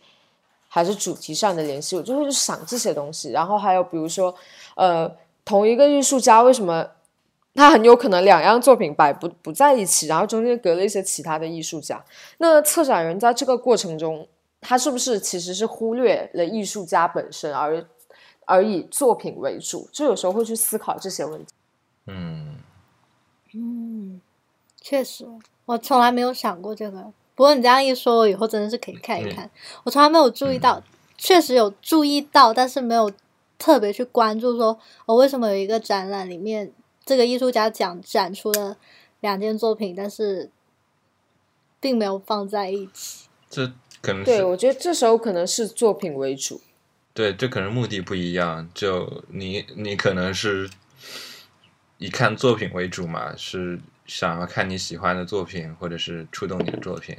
[0.72, 3.32] 还是主题上的联系，我就会去想这些东西。
[3.32, 4.34] 然后还有比如说，
[4.76, 5.12] 呃，
[5.44, 6.88] 同一个艺术家为什么
[7.60, 12.02] 他很有可能两样作品摆不不在一起，然后中间隔了一些其他的艺术家？
[12.38, 14.26] 那策展人在这个过程中，
[14.62, 17.86] 他是不是其实是忽略了艺术家本身，而
[18.46, 19.90] 而以作品为主？
[19.92, 21.52] 就有时候会去思考这些问题。
[22.08, 22.56] 嗯，
[23.54, 24.22] 嗯，
[24.80, 25.28] 确实，
[25.66, 27.12] 我从来没有想过这个。
[27.36, 29.50] 不过你这样一说，我以后真的是可以看一看。
[29.84, 30.82] 我从来没有注意到，
[31.18, 33.12] 确实有注意到，但是没有
[33.58, 36.72] 特别去关注说，我、为什么有一个展览里面
[37.10, 38.78] 这个艺术家奖展出了
[39.20, 40.52] 两件作品，但是
[41.80, 43.28] 并没有放在一起。
[43.50, 46.62] 这可能对，我觉得这时候可能是作品为主。
[47.16, 48.70] 对，这可能目的不一样。
[48.76, 50.70] 就你你可能是
[51.98, 57.18] 以看作品为主嘛，是想要看你喜欢的作品，或者是触动你的作品。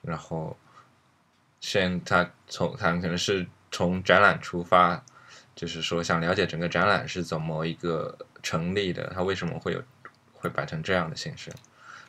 [0.00, 0.56] 然后，
[1.60, 5.04] 现他从他可能是从展览出发，
[5.54, 9.82] 就是说想了解整个展览是怎么一个成立的，它为什么会有
[10.32, 11.52] 会摆成这样的形式。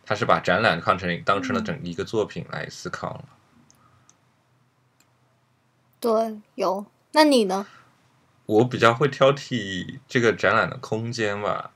[0.06, 3.26] 他是把展览看成当成了整一个作品来思考了。
[6.00, 6.86] 对，有。
[7.14, 7.66] 那你呢？
[8.46, 11.72] 我比较会挑剔这个展览的空间吧，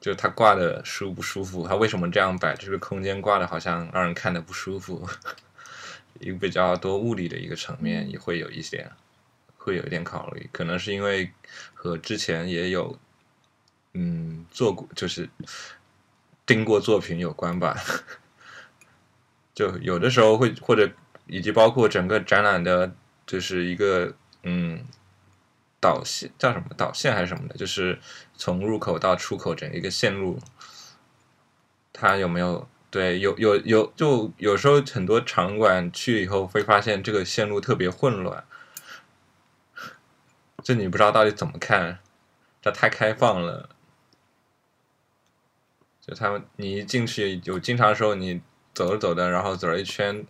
[0.00, 2.54] 就它挂的舒不舒服，它为什么这样摆？
[2.54, 5.06] 这个空间挂的好像让人看的不舒服，
[6.20, 8.90] 一个比较多物理的一个层面也会有一些，
[9.58, 11.30] 会有一点考虑，可能是因为
[11.74, 12.98] 和之前也有
[13.94, 15.28] 嗯做过，就是
[16.46, 17.76] 盯过作品有关吧，
[19.54, 20.90] 就有的时候会或者
[21.26, 22.92] 以及包括整个展览的
[23.26, 24.84] 就是一个嗯
[25.80, 26.66] 导线叫什么？
[26.76, 27.98] 导线还是什么的，就是
[28.34, 30.38] 从入口到出口整一个线路，
[31.92, 32.68] 它有没有？
[32.90, 38.42] 对有有有就有时候很多场馆去以后会发现这个线路特别混乱，
[40.64, 41.98] 就你不知道到底怎么看，
[42.62, 43.68] 这太开放了。
[46.08, 48.40] 就他们，你一进去有经常时候你
[48.72, 50.24] 走着走着，然后走了一圈，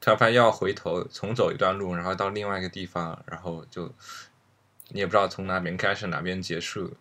[0.00, 3.92] 突然发现要回头重走一段路，然后到另外一个地方，然后就
[4.88, 6.94] 你也不知道从哪边开始哪边结束。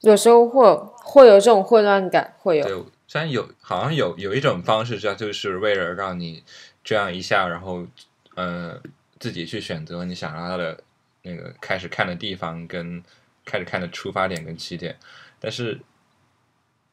[0.00, 2.64] 有时候会会有这种混乱感，会有。
[2.64, 6.44] 对，虽然有好像有有一种方式，叫就是为了让你
[6.84, 7.86] 这样一下，然后
[8.34, 8.78] 呃
[9.18, 10.82] 自己去选择你想要的
[11.22, 13.02] 那个开始看的地方跟
[13.46, 14.98] 开始看的出发点跟起点。
[15.40, 15.80] 但是，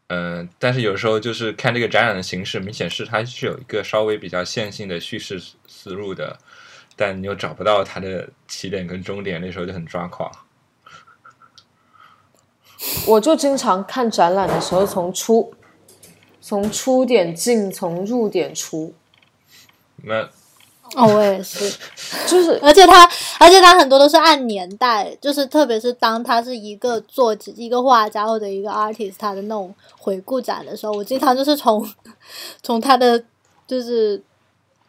[0.08, 6.40] 嗯，但是有时候就是看这个展览的形式，明显是它是有一个稍微比较线性的叙事思路的，
[6.96, 10.32] 但你又找不到它的起点跟终点，那时候就很抓狂。
[13.06, 15.54] 我就经常看展览的时候，从出
[16.40, 18.96] 从出点进，从入点出。
[19.98, 20.30] 那。
[20.95, 21.69] 哦，我也是，
[22.28, 23.04] 就是，而且他，
[23.39, 31.88] 而且他很多都是按年代，就是特别是当他是一个作一个画家或者一个 artist 他的那种回顾展的时候，我经常就是从
[32.63, 33.23] 从他的
[33.67, 34.23] 就是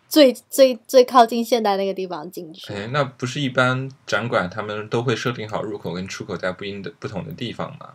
[0.09, 2.73] 最最最靠近现代那个地方进去。
[2.73, 7.95] 哎，那不是一般展馆他们都会设定好入口跟出口在不应的不同的地方吗？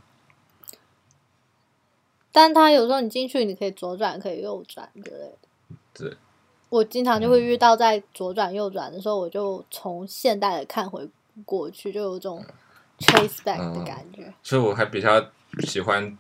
[2.31, 5.37] 但他有时候你进去，你可以左转，可以右转之类的。
[5.93, 6.17] 对。
[6.73, 11.07] 我经常就会遇到在左转右转的时候，我就从现代的看回
[11.45, 12.43] 过去，就有种
[12.97, 14.33] trace back 的感觉。
[14.41, 15.23] 所以我还比较
[15.59, 16.17] 喜欢，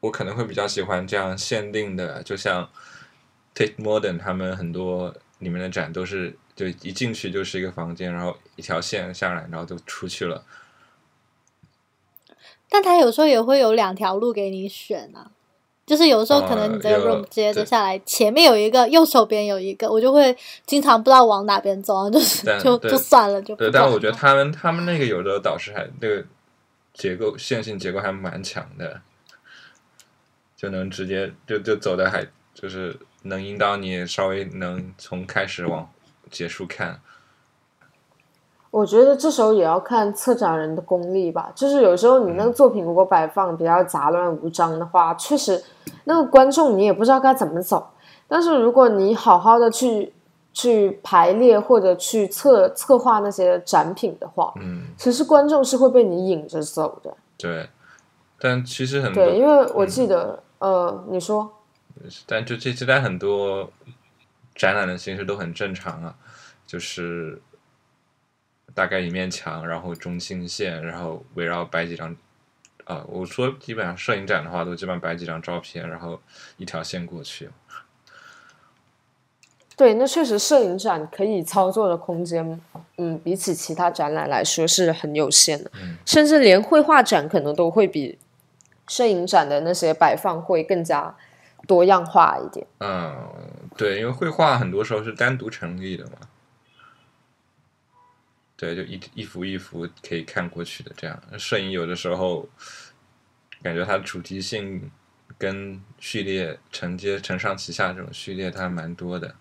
[0.00, 2.68] 我可能会比较喜欢这样限定的，就像
[3.54, 10.44] Tate Modern 他们很多里面的展都是，就一进去就是一个房间，然后一条线下来，然后就出去了。
[12.68, 15.32] 但他有时候也会有两条路给你选啊。
[15.86, 23.56] 就是有的时候可能你这个 room 接着下来，前面有一个，右手边有一个，我就会经常不知道往哪边走，就是就就算了，就。
[23.56, 26.24] 对，但我觉得他们他们那个有的导师还那个
[26.94, 29.00] 结构线性结构还蛮强的，
[30.56, 35.90] 就能直接就就走的还就是能引导你稍微能从开始往
[36.30, 37.00] 结束看。
[38.70, 45.60] 我觉得这时候也要看策展人的功力吧，就是有时候你那个作品如果摆放比较杂乱无章的话，确实
[46.04, 47.90] 那个观众你也不知道该怎么走。
[48.28, 50.12] 但是如果你好好的去
[50.52, 57.12] 去排列或者去策策划那些展品的话，嗯，其实观众是会被你引着走的。
[57.36, 57.68] 对，
[58.38, 61.50] 但其实很多对，因为我记得呃，你说，
[62.24, 63.68] 但就这期在很多
[64.54, 66.14] 展览的形式都很正常啊，
[66.64, 67.42] 就是。
[68.74, 72.16] 大概一面墙，然后中心线，然后围绕摆几张，
[72.84, 76.20] 啊，我说基本上摄影展的话，都基本上摆几张照片，然后
[76.56, 77.50] 一条线过去。
[79.76, 82.60] 对，那确实摄影展可以操作的空间，
[82.98, 85.70] 嗯，比起其他展览来说是很有限的，
[86.04, 88.18] 甚至连绘画展可能都会比
[88.88, 91.16] 摄影展的那些摆放会更加
[91.66, 92.66] 多样化一点。
[92.80, 93.30] 嗯，
[93.74, 96.12] 对，因为绘画很多时候是单独成立的嘛。
[98.60, 101.18] 对，就一一幅一幅可以看过去的这样。
[101.38, 102.46] 摄影有的时候
[103.62, 104.90] 感觉它的主题性
[105.38, 109.34] 跟序列承接承上启下这种序列，它蛮多的。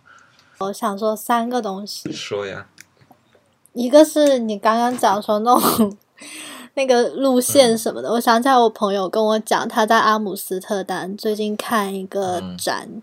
[0.60, 2.10] 我想说三个东西。
[2.13, 2.69] 说呀。
[3.73, 5.97] 一个是你刚刚讲说那种
[6.75, 13.01] 那个路线什么的，我想起来我朋友跟我讲，他在阿姆斯特丹最近看一个展。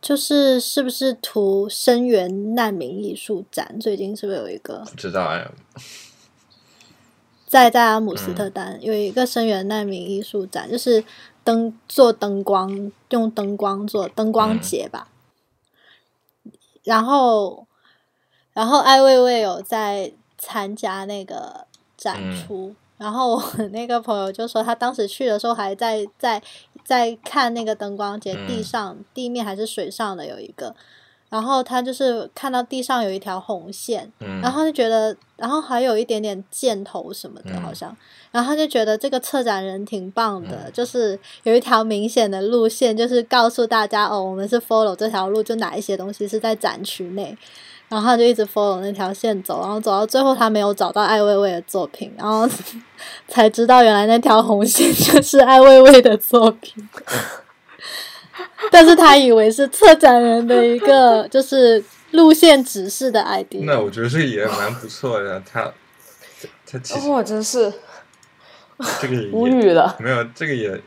[0.00, 3.78] 就是是不是图声援难民艺术展？
[3.80, 4.84] 最近是不是有一个？
[4.84, 5.48] 不知道哎。
[7.46, 11.04] 在在阿姆斯特丹有一个声援难民艺术展，就是
[11.44, 15.08] 灯做灯光，用灯光做灯光节吧。
[16.82, 17.66] 然后，
[18.52, 22.74] 然后艾薇薇有在参加那个展出。
[22.98, 26.42] 然后我 那个朋友就说，他当时去的时候还在在
[26.84, 30.74] 在看那个灯光节，地上地面还是水上的有一个，
[31.28, 37.94] 然后他就是看到地上有一条红线，然后就觉得，然后还有一点点箭头什么的，好像，
[38.30, 47.36] 然后他就觉得这个策展人挺棒的，就是有一条明显的路线，就是告诉大家哦，我们是 follow 这条路，就哪一些东西是在展区内。
[47.88, 52.48] 然后他就一直 follow 那条线走，然后走到最后，他没有找到艾薇薇的作品，然后
[53.28, 56.88] 才知道原来那条红线就是艾薇薇的作品。
[58.70, 63.56] 但是他以为是策展人的一个就是路线指示的 ID。
[63.62, 65.72] 那我觉得这个也蛮不错的，他
[66.66, 67.72] 他其实我，真是
[69.00, 69.96] 这个也无语了。
[70.00, 70.82] 没有这个也，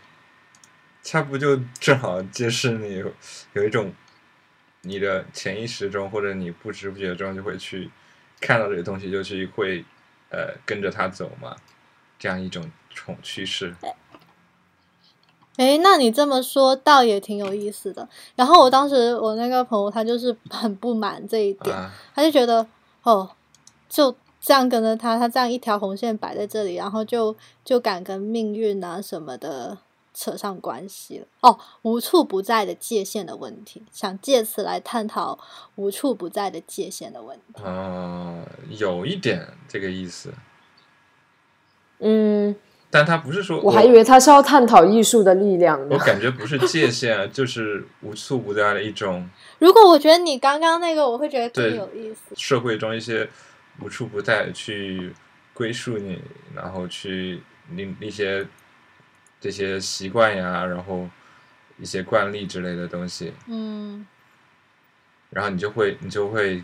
[1.04, 3.12] 它不就正好揭示你有
[3.54, 3.92] 有一种
[4.82, 7.90] 你的潜意识中或者你不知不觉中就会去
[8.40, 9.84] 看到这个东西，就去会
[10.30, 11.56] 呃跟着它走嘛，
[12.18, 13.76] 这样一种宠趋势。
[15.58, 18.08] 哎，那你这么说倒也挺有意思的。
[18.38, 22.66] 然后我当时我那个朋友他就是 很不满这一点，啊，他就觉得
[23.04, 23.30] 哦，
[23.90, 29.78] 就这样跟着他，他这样一条红线摆在这里，然后就就敢跟命运啊什么的
[30.20, 31.26] 扯上关系了。
[31.40, 35.40] 哦，无处不在的界限的问题，想借此来探讨
[35.76, 37.64] 无处不在的界限的问题。
[37.64, 40.34] 呃，有一点这个意思，
[42.00, 42.54] 嗯，
[42.90, 45.98] 但他不是说我还以为他是要探讨艺术的力量呢我。
[46.00, 52.36] 感觉不是界限，啊就是无处不在的一种 如果我觉得你刚刚那个，我会觉得更有意思。
[52.36, 53.30] 社会中一些
[53.82, 55.14] 无处不在去
[55.54, 56.20] 归属你，
[56.54, 58.46] 然后去那那些
[59.40, 61.08] 这些习惯呀，然后
[61.78, 64.06] 一些惯例之类的东西，嗯
[65.30, 66.64] 然后你就会你就会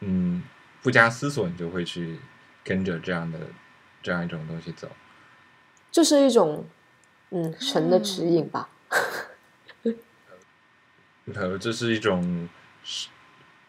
[0.00, 0.42] 嗯
[0.82, 2.18] 不加思索，你就会去
[2.64, 3.38] 跟着这样的
[4.02, 4.88] 这样一种东西走。
[5.90, 6.66] 就是一种
[7.30, 8.68] 嗯神的指引吧。
[11.34, 12.48] 呃，这是一种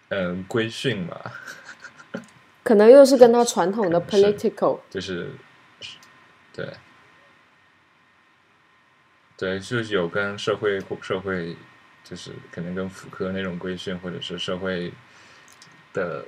[0.09, 1.31] 呃规训吧，
[2.63, 5.29] 可能又是跟他传统的 political 就是
[6.51, 6.67] 对
[9.43, 11.53] 对，就是有跟社会社会，
[12.01, 14.93] 就是可能跟福柯那种规训，或者是社会
[15.91, 16.23] 的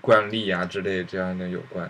[0.00, 1.88] 惯例啊之类的这样的有关。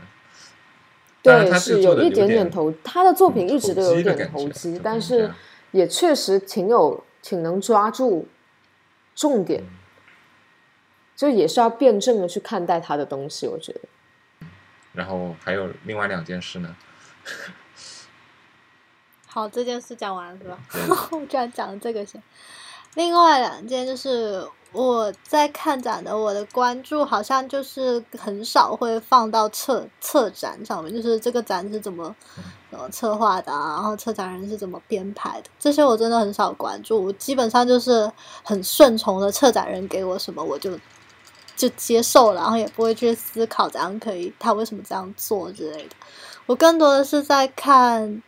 [1.23, 5.33] 对，是有一点点点投，他的作品嗯一直都有点投机但是
[5.71, 8.29] 也确实挺有挺能抓住
[9.15, 9.71] 重点，嗯
[11.17, 13.47] 就也是要辩证的去看待他的东西。
[13.47, 14.47] 我觉得，
[14.93, 16.77] 然后还有另外两件事呢，
[19.33, 20.59] 好，这件事讲完了是吧？
[20.73, 20.83] 对
[21.19, 22.21] 我居然讲了这个先。
[22.95, 32.13] 另外两件就是我在看展的，我的关注好像就是很少会放到策策展上面，就是这个展是怎么
[32.73, 37.05] 呃策划的啊，然后策展人是怎么编排的，这些我真的很少关注。
[37.05, 38.11] 我基本上就是
[38.43, 40.77] 很顺从的，策展人给我什么我就
[41.55, 45.91] 就接受了，然后也不会去思考怎样可以他为什么这样做之类的。
[46.47, 48.21] 我更多的是在看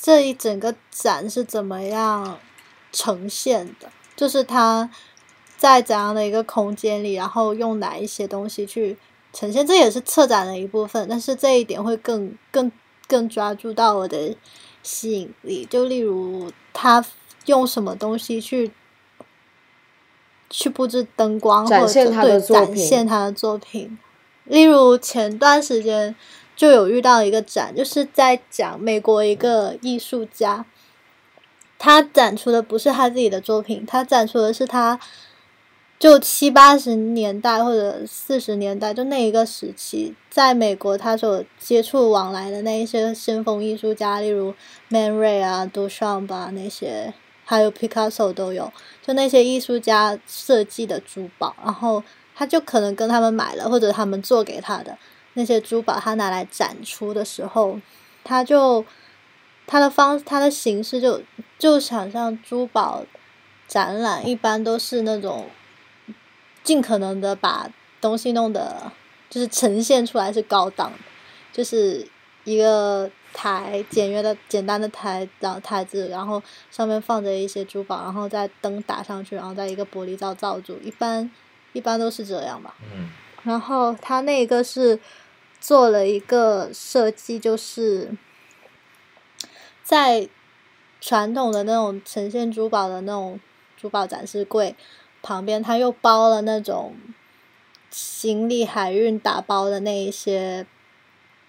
[0.00, 2.38] 这一整个展是怎么样
[2.92, 4.88] 呈现的，就是它
[5.56, 8.96] 在怎样的一个空间里，然后用哪一些东西去
[9.32, 11.06] 呈现，这也是策展的一部分。
[11.08, 12.70] 但是这一点会更更
[13.06, 14.34] 更抓住到我的
[14.82, 17.04] 吸引力，就例如他
[17.46, 18.70] 用什么东西去。
[20.52, 23.96] 去布置灯光，或者展现他的对展现他的作品。
[24.46, 26.12] 例如前段时间
[26.60, 30.66] 就有遇到一个展，就是在讲美国一个艺术家，
[31.78, 35.00] 他展出的不是他自己的作品，他展出的是他
[35.98, 44.52] 就七八十年代或者四十年代就那一个时期，在美国他所接触往来的那一些先锋艺术家，例如
[44.88, 47.14] Man Ray 啊、杜尚吧那些，
[47.46, 48.70] 还有 Picasso 都有，
[49.02, 52.04] 就那些艺术家设计的珠宝，然后
[52.34, 54.98] 他就可能跟他们买了，或者他们做给他的。
[55.34, 57.80] 那些珠宝，他拿来展出的时候，
[58.24, 58.84] 他就
[59.66, 61.22] 他的方他的形式就
[61.58, 63.04] 就想象珠宝
[63.68, 65.48] 展览一般都是那种
[66.64, 67.70] 尽可能的把
[68.00, 68.90] 东西弄得
[69.28, 70.92] 就是呈现出来是高档，
[71.52, 72.06] 就是
[72.44, 81.30] 一个台简约的简单的台，然后台子，然后上面放着一些珠宝，然后再灯打上去，然后再一个玻璃罩罩住，一般
[81.72, 82.74] 一般都是这样吧。
[82.92, 83.08] 嗯
[83.42, 85.00] 然后他那个是
[85.60, 88.10] 做了一个设计，就是
[89.82, 90.28] 在
[91.00, 93.40] 传统的那种呈现珠宝的那种
[93.78, 94.76] 珠宝展示柜
[95.22, 96.94] 旁边，他又包了那种
[97.90, 100.66] 行李海运打包的那一些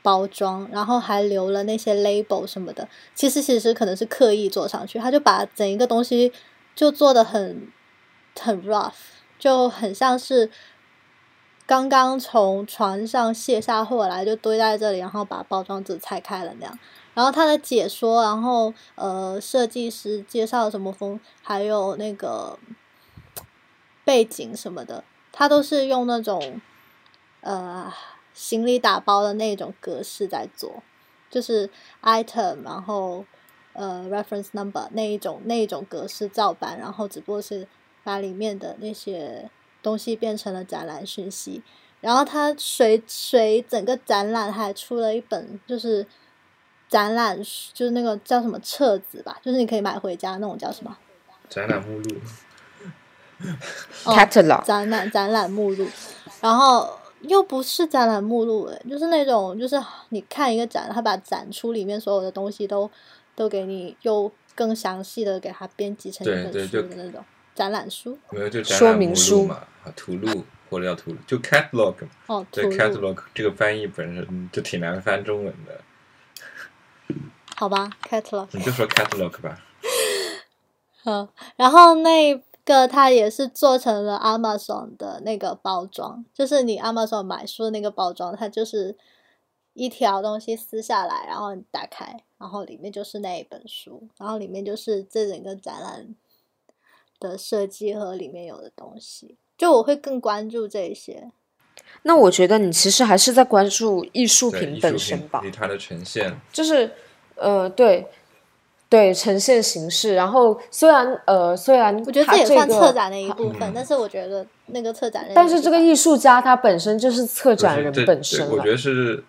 [0.01, 2.87] 包装，然后还留了那些 label 什么的。
[3.13, 6.31] 其实其实可能是刻意做上去，他就把整一个东西
[6.73, 7.67] 就做的很
[8.39, 8.93] 很 rough，
[9.37, 10.49] 就很像是。
[11.71, 16.79] 刚刚从船上卸下货来，就堆在这里，然后把包装纸拆开了那样。
[17.13, 22.59] 然后他的解说，然后呃，设计师介绍什么风，还有那个
[24.03, 26.59] 背景什么的，他都是用那种
[27.39, 27.89] 呃
[28.33, 30.83] 行李打包的那种格式在做，
[31.29, 31.69] 就是
[32.03, 33.23] item，然后
[33.71, 37.65] 呃 reference number 那一种那一种格式照搬，然后只不过是
[38.03, 39.49] 把里面的那些
[39.81, 41.61] 东西变成了展览讯息。
[41.99, 46.05] 然后它随随整个展览还出了一本，就是
[46.89, 47.37] 展览
[47.73, 50.97] 就是那个叫什么册子吧，就是你可以买回家那种叫什么
[51.49, 52.15] 展览目录。
[54.03, 55.87] 哦 catalog 展览展览目录，
[56.41, 56.87] 然后
[57.21, 62.87] 又不是展览目录诶，就是那种就是你看一个展，他把展出里面所有的东西都
[63.35, 72.09] 都给你，又更详细的给它编辑成一本书的那种展览书没有就展说览目录明书嘛，啊，图录或者叫图录，就 catalog 嘛。
[72.27, 75.81] 哦，图对 catalog 这个翻译本身就挺难翻中文的，
[77.55, 78.47] 好吧，catalog。
[78.51, 79.61] 你就说 catalog 吧。
[81.03, 88.95] 好，然后那个它也是做成了 Amazon 的那个包装，就是你 Amazon 买书的那个包装，它就是
[89.73, 96.15] 一条东西撕下来，然后你打开，然后里面就是那一本书，然后里面就是这整个展览
[97.21, 99.37] 的设计和里面有的东西。
[99.57, 101.29] 就我会更关注这些，
[102.01, 106.91] 那我觉得你其实还是在关注艺术，品本身吧，与它的呈现，就是
[107.35, 108.07] 呃，对
[108.89, 110.15] 对，呈现形式。
[110.15, 118.71] 然后虽然呃，虽然我觉得这也算策展的一部分，嗯但是我觉得那个策展人，但是这个艺术家他本身就是策展人本身了我觉。
[118.71, 119.23] 得是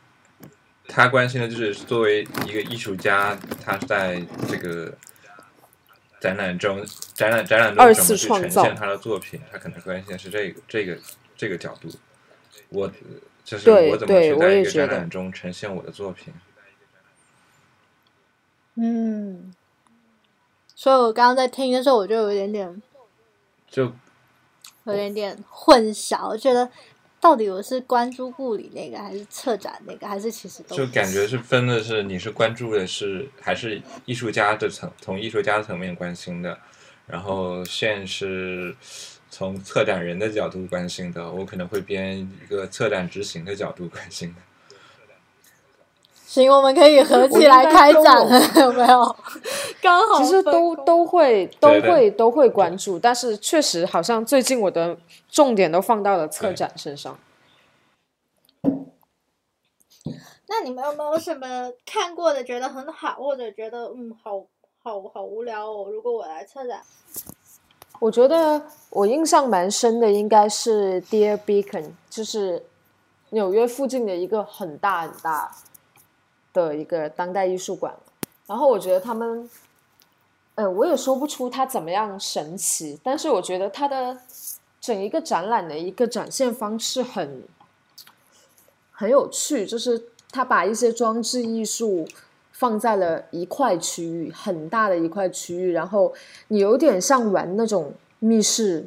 [0.89, 4.91] 他关心的就是作为一个艺术家，他在这个
[6.23, 10.97] 展览中展览展览中怎么去呈现他的作品，他可能关心的是这个这个
[11.37, 11.89] 这个角度。
[12.69, 12.89] 我
[13.45, 16.33] 就是对我怎么对我去在一个展览中呈现我的作品。
[18.77, 19.53] 嗯，
[20.77, 22.83] 所以我刚刚在听的时候，我就有一点点。
[23.69, 23.93] 就
[24.85, 26.71] 有点点混淆，我觉得
[27.23, 36.59] 到底我是关注故里那个，还是策展那个，还是其实都就感觉是分的是你是关注的是还是艺术家的层从艺术家层面关心的，
[37.07, 38.75] 然后现是
[39.31, 44.43] 从策展人的角度关心的，我可能会编一个策展执行的角度关心的。
[46.33, 49.17] 行，我们可以合起来开展了，有 没有？
[49.83, 54.97] 刚好其实都都会都会都会关注，但是确实好像最近我的
[55.31, 57.19] 重点都放到了策展身上。
[60.49, 64.43] 那你们有没有什么看过的觉得很好，或者觉得嗯好
[64.83, 65.91] 好好无聊哦？
[65.93, 66.81] 如果我来策展，
[68.01, 72.65] 我觉得我印象蛮深的应该是 Dear Beacon，就是
[73.29, 75.55] 纽约附近的一个很大很大
[76.53, 77.95] 的一个当代艺术馆。
[78.47, 79.49] 然后我觉得他们，
[80.57, 84.19] 呃，我也说不出它怎么样神奇，但是我觉得它的
[84.81, 87.45] 整一个展览的一个展现方式很
[88.91, 92.07] 很有趣，就是他把一些装置艺术
[92.53, 96.13] 放在了一块区域，很大的一块区域，然后
[96.49, 98.87] 你有点像玩那种密室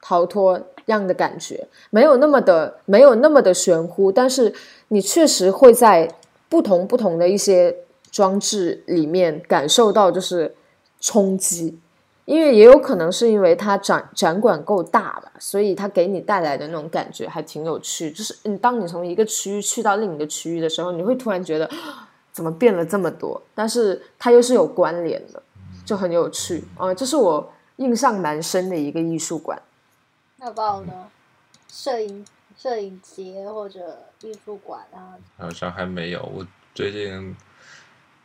[0.00, 4.54] 逃脱样的感觉，没有那么的没有那么的玄乎，但是
[4.88, 6.14] 你确实会在
[6.54, 7.76] 不同不同的一些
[8.12, 10.54] 装置里面感受到就是
[11.00, 11.76] 冲击。
[12.26, 18.12] 因为也有可能是因为它展展馆够大吧，所以它给你带来的那种感觉还挺有趣。
[18.12, 21.68] 就是你当你从一个区域去到另一个区域的时候，你会突然觉得
[22.30, 25.42] 怎么变了这么多，但是它又是有关联的，
[25.84, 29.60] 就很有趣啊、这是我印象蛮深的一个艺术馆。
[30.40, 30.92] 要不要呢？
[31.68, 32.24] 摄影
[32.56, 35.18] 摄影节或者艺术馆啊？
[35.36, 37.36] 好像还没有，我最近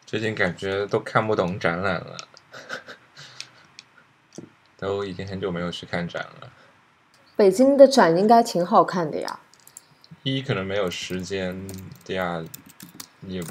[0.05, 2.17] 最近感觉都看不懂展览了，
[4.77, 6.51] 都已经很久没有去看展了。
[7.35, 9.39] 北京的展应该挺好看的呀。
[10.23, 11.67] 一可能没有时间，
[12.03, 12.45] 第二
[13.25, 13.41] 也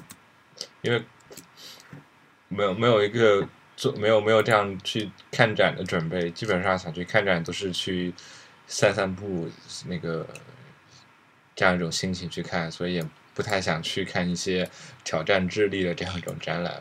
[0.82, 1.04] 因为
[2.48, 8.12] 没有没有一个做没有没有这样去看展的准备，基本上想去看展都是去
[8.66, 9.48] 散散步，
[9.86, 10.26] 那个
[11.58, 13.04] 这样一种心情去看，所以也
[13.34, 14.70] 不太想去看一些
[15.02, 16.74] 挑战智力的这样一种展览。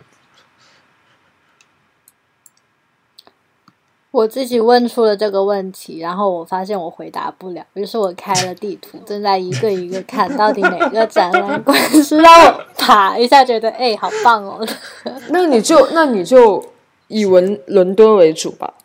[4.11, 14.63] 我自己问出了这个问题，然后我发现我回答不了，于是我开了地图，正在一个一个看到底哪个展览馆是让我爬一下觉得哎好棒哦。
[15.29, 16.63] 那你就那你就
[17.07, 18.75] 以文伦敦为主吧。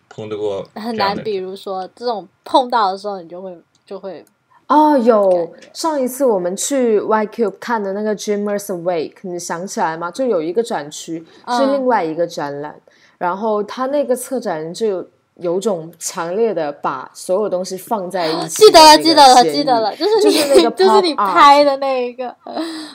[0.10, 1.16] 碰到过很难。
[1.24, 3.56] 比如说这种碰到的时候，你就会
[3.86, 4.26] 就会
[4.68, 10.10] 哦，有上一次我们去 YCube 看的那个 Dreamers Awake，你想起来吗？
[10.10, 12.76] 就有一个展区是嗯另外一个展览，
[13.20, 15.06] 然后他那个策展人就有
[15.36, 22.34] 有种强烈的把所有东西放在一起记得了，记得了，记得了，就是你，就是那个 就是你拍的那一个，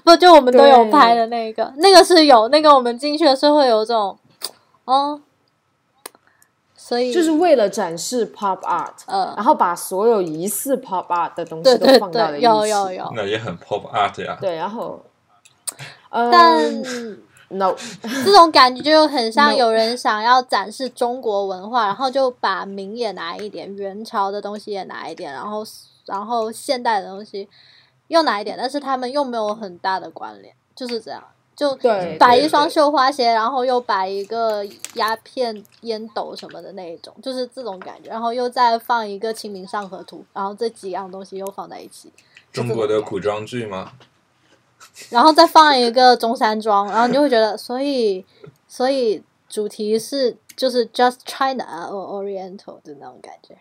[0.02, 4.16] 不就我们都有拍的那个，那个是有那个我们进去的时候会有种，
[4.86, 5.20] 哦，
[6.90, 12.44] 所以就是为了展示 pop art，呃然，后把所有疑似 pop art 的东西都放到了对，一起。
[12.46, 14.36] 有有有，那也很 pop art 呀。
[14.40, 15.00] 对，然后，
[16.10, 16.82] 呃、但
[17.50, 17.72] no，
[18.24, 25.64] 这种感觉就很像有人想要展示中国文化，然后就把明也拿一点，元朝的东西也拿一点，然后
[26.06, 27.48] 然后现代的东西
[28.08, 31.22] 又拿一点，但是他们又没有很大的关联，就是这样。
[31.60, 31.76] 就
[32.18, 42.10] 摆一双绣花鞋，然后又摆一个鸦片烟斗什么的那一种，就是这种感觉，然后又再放一个《清明上河图》，然后这几样东西又放在一起，
[42.50, 43.92] 中国的古装剧吗？
[45.10, 48.24] 然后再放一个中山装，然后你就会觉得，所以
[48.66, 53.58] 所以主题是就是 just China or Oriental 的那种感觉，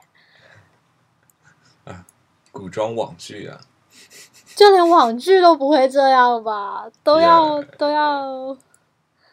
[2.53, 3.59] 古装网剧啊，
[4.59, 6.85] 就连网剧都不会这样吧？
[7.01, 8.57] 都要都要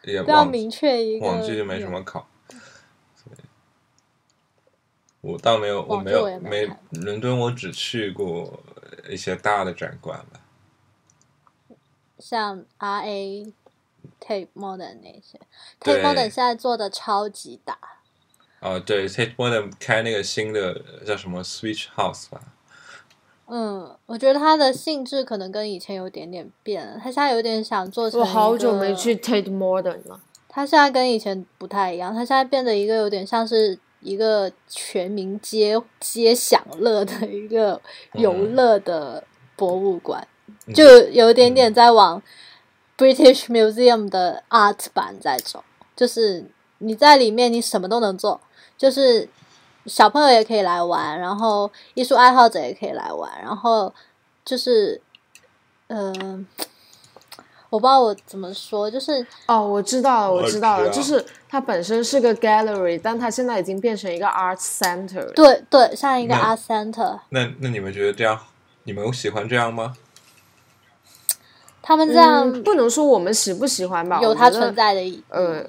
[0.03, 2.25] 也都要明确一个网剧就没什么考。
[5.19, 8.63] 我倒没有，我没有没没伦敦，我只去过
[9.09, 10.39] 一些大的展馆吧。
[12.17, 13.53] 像 R A
[14.21, 15.41] Tape Modern 那些
[15.81, 17.77] ，Tape Modern 现在做的超级大，
[18.61, 22.39] 哦，对，Tate Modern 开那个新的叫什么 Switch House 吧？
[23.49, 30.19] 嗯，我觉得它的性质可能跟以前有点点变了，它现在有点想做成我好久没去 Tate Modern 了。
[30.49, 37.79] 它现在跟以前不太一样，它现在变得一个有点像是一个全民皆皆享乐的一个
[38.13, 39.23] 游乐的
[39.55, 40.27] 博物馆，
[40.65, 42.21] 嗯就有一点点在往
[42.97, 45.63] British Museum 的 art 版在走，
[45.95, 46.43] 就是
[46.79, 48.41] 你在里面你什么都能做，
[48.77, 49.29] 就是
[49.87, 53.93] 小朋友也可以来玩，然后艺术爱好者也可以来玩，然后
[54.45, 55.01] 就是
[55.87, 56.45] 嗯、呃
[57.69, 65.25] 我不知道我怎么说，就是哦，我知道了，我我知道了，就是它本身是个 gallery，但它现在已经变成一个 art center。
[65.33, 68.39] 对对，像一个 art center，那那你们觉得这样，
[68.83, 69.93] 你们喜欢这样吗？
[71.81, 75.23] 他们这样嗯，不能说我们喜不喜欢吧，有它存在的意义。
[75.27, 75.61] 呃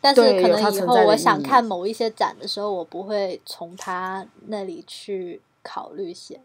[0.00, 6.40] 但是可能以后我想看某一些展的时候，我不会从他那里去考虑先。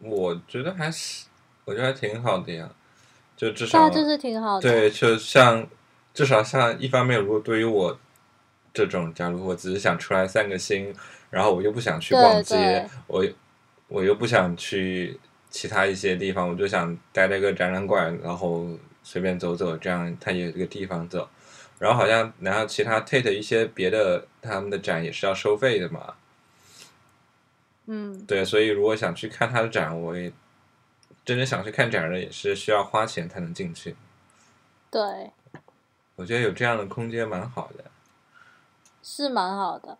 [0.00, 1.26] 我觉得还是，
[1.66, 2.70] 我觉得还挺好的呀，
[3.36, 4.62] 就至对啊，少这是挺好的。
[4.62, 5.68] 对，就像
[6.14, 7.98] 至少像一方面，如果对于我
[8.72, 10.94] 这种，假如我只是想出来散个心，
[11.28, 13.26] 然后我又不想去逛街对，我
[13.88, 15.20] 我又不想去
[15.50, 18.66] 其他一些地方，我就想待在一个展览馆，然后
[19.02, 21.28] 随便走走，这样它也有一个地方走。
[21.80, 26.14] 然后好像然后其他 Tate 一些别的他们的展也是要收费的嘛，
[27.86, 30.30] 嗯，对，所以如果想去看他的展，我也
[31.24, 33.96] 真正想去看展的也是需要花钱才能进去。
[34.90, 35.32] 对，
[36.16, 37.84] 我觉得有这样的空间蛮好的。
[39.02, 39.96] 是蛮好的。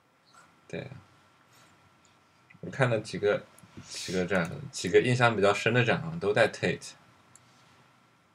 [0.68, 0.86] 对，
[2.60, 3.42] 我看了几个
[3.88, 6.90] 几个展，几个印象比较深的展好像都在 Tate。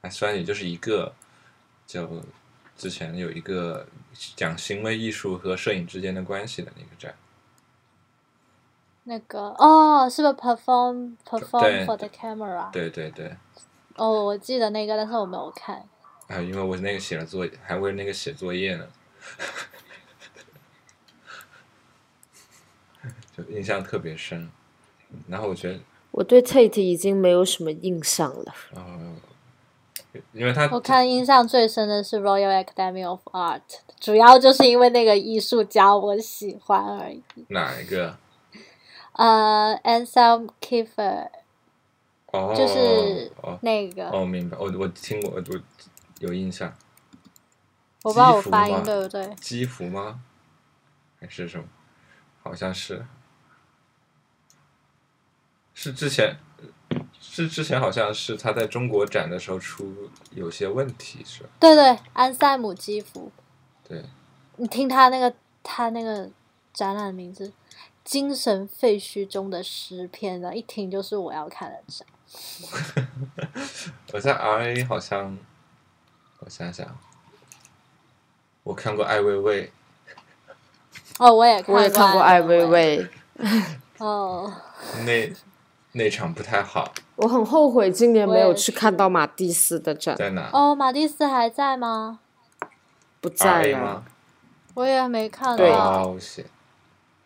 [0.00, 1.14] 哎，虽然也就是一个，
[1.86, 2.22] 就
[2.76, 3.86] 之前有一个
[4.34, 7.14] 讲行为艺术和摄影之间的关系的那个展。
[9.04, 12.70] 那个哦，是不是 perform perform for the camera？
[12.72, 13.36] 对对对，
[13.94, 15.88] 哦，我记得那个，但是我没有看。
[16.26, 18.88] 啊，因为我那个写了作业，还为那个写作业呢，
[23.36, 24.50] 就印象特别深。
[25.28, 25.78] 然后我觉得，
[26.10, 28.54] 我对 Tate 已经没有什么印象了。
[28.74, 29.14] 呃，
[30.32, 33.60] 因为他我看印象最深的是 Royal Academy of Art，
[34.00, 37.22] 主要就是因为那个艺术家我喜欢而已。
[37.48, 38.16] 哪一个？
[39.12, 41.28] 呃，Anselm Kiefer
[42.26, 45.60] 哦，就是哦那个，哦，明白，我我听过，我我
[46.20, 46.74] 有印象。
[48.02, 49.34] 我不知道我发音吗对不对。
[49.36, 50.20] 基辅吗？
[51.18, 51.64] 还是什么？
[52.42, 53.04] 好像是，
[55.74, 56.36] 是之前
[57.36, 61.50] 是之前好像是他在中国展的时候出有些问题，是吧？
[61.60, 63.30] 对对，安塞姆基夫，
[63.86, 64.02] 对，
[64.56, 65.30] 你听他那个
[65.62, 66.30] 他那个
[66.72, 67.48] 展览名字
[68.02, 72.06] 《精神废墟中的诗篇》的，一听就是我要看的展。
[74.14, 75.36] 我在 R A 好像，
[76.38, 76.86] 我想想，
[78.62, 79.70] 我看过艾薇薇，
[81.18, 82.98] 哦，我也看我也看过艾薇薇。
[82.98, 83.08] 薇，
[83.98, 84.50] 哦，
[85.04, 85.30] 那
[85.96, 92.20] 那场不太好，我很后悔今年没有去看到马蒂斯的展，在哪哦，马蒂斯还在吗？
[93.20, 94.04] 不在了吗。？
[94.74, 96.14] 我也没看对到。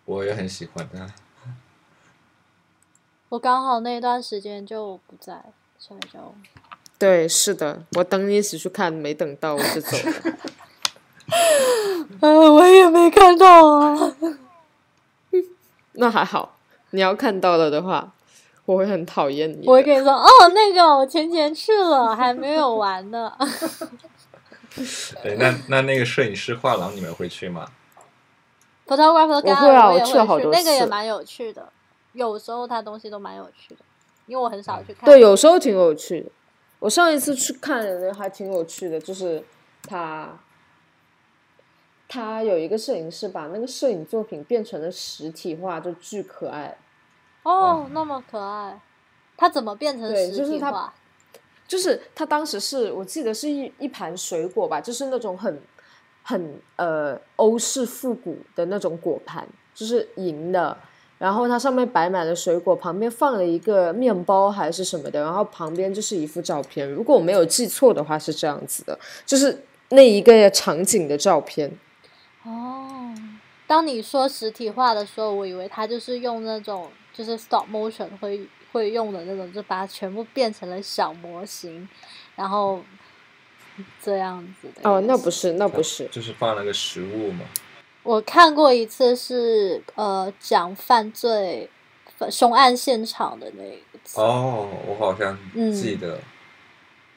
[0.04, 1.06] 我也很喜欢他。
[3.28, 5.42] 我刚好那段时间就不在，
[5.76, 6.18] 所以就
[6.96, 10.38] 对，是的，我等你一起去看，没等到我就走了。
[12.22, 14.14] 呃，我也没看到啊。
[15.94, 16.56] 那还好，
[16.90, 18.12] 你要看到了的话，
[18.70, 19.66] 我会很讨厌你。
[19.66, 23.32] 我会跟你说，哦，那个我前前去了，还没有完呢。
[25.22, 27.66] 对，那那那个摄影师画廊你们会去吗
[28.86, 31.72] ？Photographer 我会啊我我也去去了好多次那个也蛮有趣的。
[32.12, 33.80] 有时候他东西都蛮有趣的，
[34.26, 35.04] 因为我很少去看。
[35.04, 36.30] 对，有时候挺有趣的。
[36.78, 39.44] 我上一次去看的还挺有趣的，就是
[39.82, 40.38] 他，
[42.08, 46.78] 他有一个摄影师把那个摄影作品变成了实体化，就巨可爱。
[47.42, 48.80] 哦，那么可爱，
[49.36, 50.94] 它怎么变成实对就是他体化？
[51.66, 55.62] 就是它当时是我记得是一一盘水果吧，就是那种很
[56.22, 60.76] 很呃欧式复古的那种果盘，就是银的，
[61.18, 66.90] 然后它上面摆满了水果，旁边放了一个面包还是什么的，然后旁边就是一幅照片。
[66.90, 71.70] 如果我没有记错的话是这样子的，就是那一个场景的照片。
[72.42, 73.14] 哦，
[73.66, 81.88] 当你说实体化的时候，我以为它就是用那种就是 stop motion 会会用的那种，就把它全部变成了小模型，
[82.36, 82.82] 然后
[84.02, 84.88] 这样子的。
[84.88, 87.44] 哦，那不是，那不是，就是放了个实物嘛。
[88.02, 91.68] 我看过一次是呃讲犯罪
[92.30, 94.20] 凶案现场的那一次。
[94.20, 95.38] 哦，我好像
[95.72, 96.18] 记得。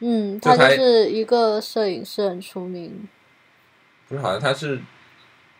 [0.06, 3.08] 嗯，他就是一个摄影师很出名，
[4.10, 4.82] 不是，好像他是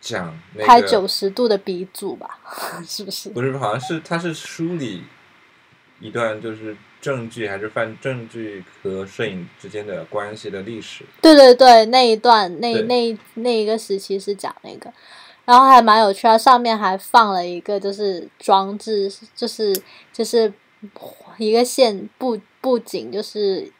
[0.04, 2.38] 讲那个拍九十度的鼻祖吧，
[2.86, 3.30] 是不是？
[3.30, 5.02] 不是，好像是他是梳理
[5.98, 11.06] 一段就是证据还是犯证据和摄影之间的关系的历史。
[11.22, 14.92] 对对对，那一段那那那一个时期是讲那个，
[15.46, 19.74] 然后还蛮有趣啊，上面还放了一个就是装置，就是
[20.12, 20.52] 就是
[21.38, 23.72] 一个线布布景，就是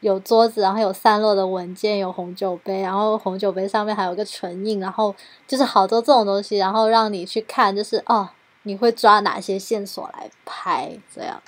[0.00, 5.14] 有桌子，然后有散落的文件，有红酒杯，然后红酒杯上面还有个唇印，然后
[5.46, 8.28] 就是好多这种东西，然后让你去看，就是哦，
[8.62, 11.42] 你会抓哪些线索来拍这样。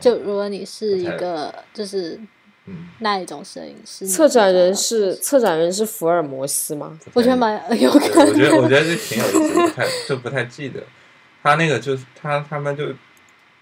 [0.00, 2.20] 就如果你是一个就是
[2.66, 6.98] 嗯，那一种摄影师，策展人是策展人是福尔摩斯吗？
[7.12, 8.32] 我觉得蛮有对可能。
[8.32, 10.82] 我觉得我觉得这挺有意思的，不太就不太记得。
[11.42, 12.86] 他那个就是他他们就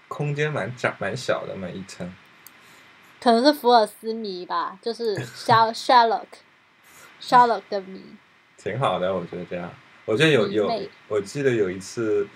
[0.07, 2.11] 空间蛮窄蛮小的嘛，一层。
[3.23, 6.25] 可能是福尔斯迷吧，就是 Sherlock
[7.21, 8.03] Sherlock 的迷。
[8.57, 9.73] 挺好的，我觉得这样。
[10.03, 10.69] 我觉得有有，
[11.07, 12.27] 我记得有一次，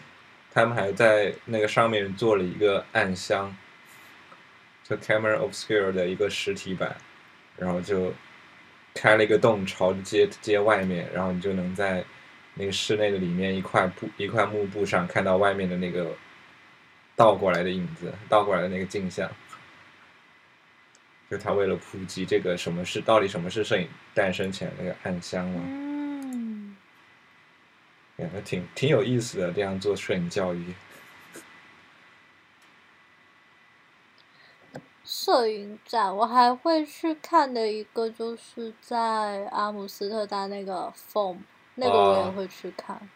[0.53, 3.53] 他们还在那个上面做了一个暗箱，
[4.85, 6.95] 就 Camera Obscure 的一个实体版，
[7.57, 8.13] 然后就
[8.93, 12.01] 开了一个洞朝着街街外面，然后你就能在
[12.53, 16.15] 那个室内的里面一块布一块幕布上看到外面的那个
[17.13, 19.29] 倒过来的影子，倒过来的那个镜像。
[21.29, 26.75] 就他为了普及这个什么是到底什么是摄影诞生前那个暗箱嘛，嗯，
[28.17, 30.73] 感觉挺挺有意思的，这样做摄影教育。
[35.03, 41.37] 摄影展我还会去看的一个，就是在阿姆斯特丹那个 Foam，
[41.75, 43.09] 那个我也哦会去看。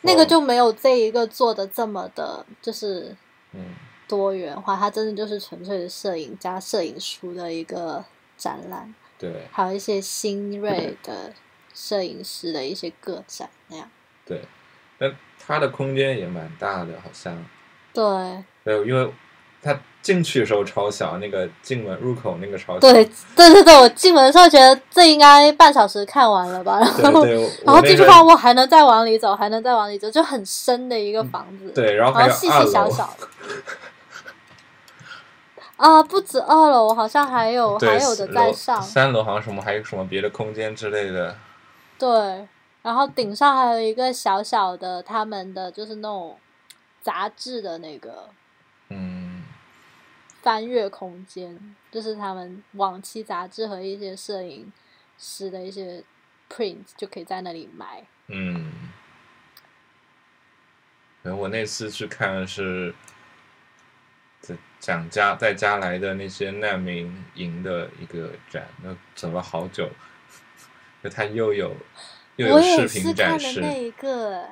[0.00, 3.16] 那个就没有这一个做的这么的，就是
[3.52, 3.74] 嗯，
[4.06, 8.04] 多元化，它真的就是纯粹的摄影加摄影书的一个
[8.36, 8.94] 展览。
[9.16, 11.32] 对还有一些新锐的
[11.72, 13.88] 摄影师的一些个展那样。
[14.26, 14.42] 对，
[14.98, 17.44] 那它的空间也蛮大的，好像。
[17.92, 18.04] 对
[18.64, 19.12] 对，因为
[19.62, 22.80] 它进去的时候超小，那个进门入口那个超小。
[22.80, 23.04] 对对
[23.36, 27.24] 对对，我进门的时候觉得这应该半小时看完了吧，然后
[27.64, 31.70] 然后进去那个看，我还能再往里走，还能再往里走，就很深的一个房子。
[31.70, 33.28] 对，然后还有然后细，细小小的。
[35.76, 38.80] 啊，不止二楼，好像还有，还有的在上。
[38.80, 41.36] 三楼好像什么还有什么别的空间之类的。
[41.98, 42.48] 对，
[42.82, 46.38] 然后顶上还有一个小小的他们的就是那种
[47.00, 48.28] 杂志的那个
[48.88, 49.42] 嗯，
[50.42, 54.72] 翻阅空间，就是他们往期杂志和一些摄影
[55.18, 56.04] 师的一些
[56.48, 58.04] print 就可以在那里买。
[58.28, 58.70] 嗯，
[61.22, 62.94] 然后我那次去看是在
[64.80, 69.88] 讲加在加来的那些难民营的一个展，那走了好久，
[71.02, 71.74] 就他又有
[72.36, 74.48] 又有我也是视频展看的示，那一个，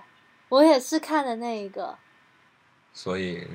[0.49, 1.99] 我也是看的那一个。
[2.93, 3.47] 所以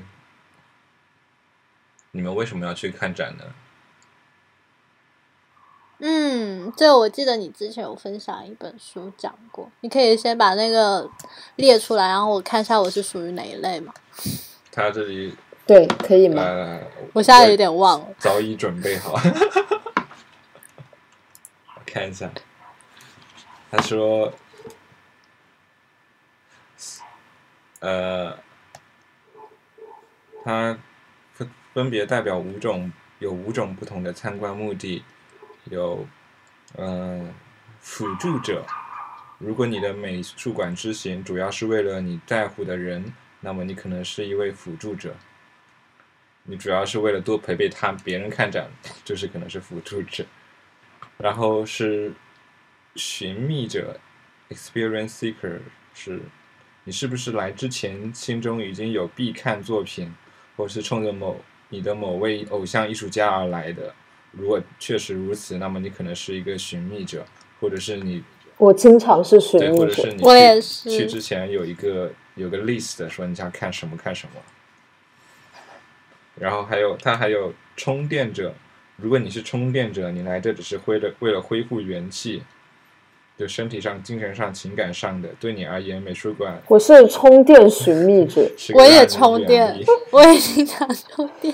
[2.11, 3.43] 你们为什么要去看展呢？
[5.99, 11.09] 嗯，这我记得你之前有分享一本书讲过，你可以先把那个
[11.55, 13.91] 列出来，然后我看一下我是属于哪一类嘛。
[14.71, 15.35] 他这里
[15.67, 16.41] 对，可以吗？
[16.41, 16.79] 呃，
[17.11, 18.07] 我现在有点忘了。
[18.17, 19.13] 早已准备好。
[21.75, 22.31] 我看一下，
[23.69, 24.31] 他说，
[27.79, 28.37] 呃，
[30.45, 30.77] 它
[31.33, 32.89] 分分别代表五种，
[33.19, 35.03] 有五种不同的参观目的，
[35.65, 36.07] 有，
[36.77, 37.21] 呃，
[37.81, 38.65] 辅助者。
[39.37, 45.13] 如果你的美术馆之行主要是为了你在乎的人，那么你可能是一位辅助者。
[46.49, 48.69] 你主要是为了多陪陪他别人看展，
[49.03, 50.25] 就是可能是辅助者。
[51.17, 52.13] 然后是
[52.95, 53.99] 寻觅者
[54.49, 55.59] （experience seeker）
[55.93, 56.21] 是，
[56.85, 60.13] 你是不是来之前心中已经有必看作品，
[60.55, 63.93] 或是冲着某你的某位偶像艺术家而来的？
[64.31, 67.25] 如果确实如此，那么你可能是一个寻觅者，
[67.59, 68.23] 或者是你
[68.57, 74.41] 我经常是寻，或觅者者是，你我也是去之前有一个有个 list 说你想看什么看什么。
[76.39, 78.53] 然后还有它还有充电者，
[78.95, 82.43] 如果你是充电者，你来这只是为了为了恢复元气，
[83.37, 85.29] 就身体上、精神上、情感上的。
[85.39, 89.79] 对你而言，美术馆我是充电寻觅者， 我也充电，
[90.11, 91.53] 我也经常充电。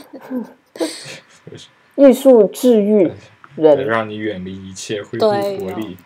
[1.95, 3.09] 艺术治愈
[3.55, 3.85] 人。
[3.85, 5.97] 让你远离一切，恢复活力。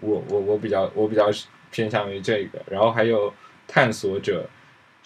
[0.00, 1.28] 我我我比较我比较
[1.70, 3.32] 偏向于这个，然后还有
[3.68, 4.48] 探索者。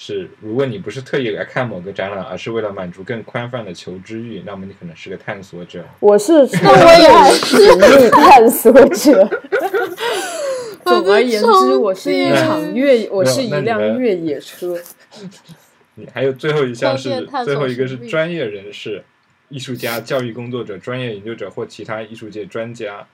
[0.01, 5.84] 是，如果你不是特意来看某个展览，而是为了满足更宽泛的求知欲，那么你可能是个探索者。
[5.99, 6.32] 我是
[6.62, 7.59] 那我也电寻
[8.05, 9.28] 觅探索者。
[10.84, 14.80] 总而言之，我是一场越，我是一辆越野车。
[15.96, 19.03] 你 还有最后一项是最后一个是专业人士、
[19.49, 23.05] 艺术家、教育工作者、专业研究者或其他艺术界专家，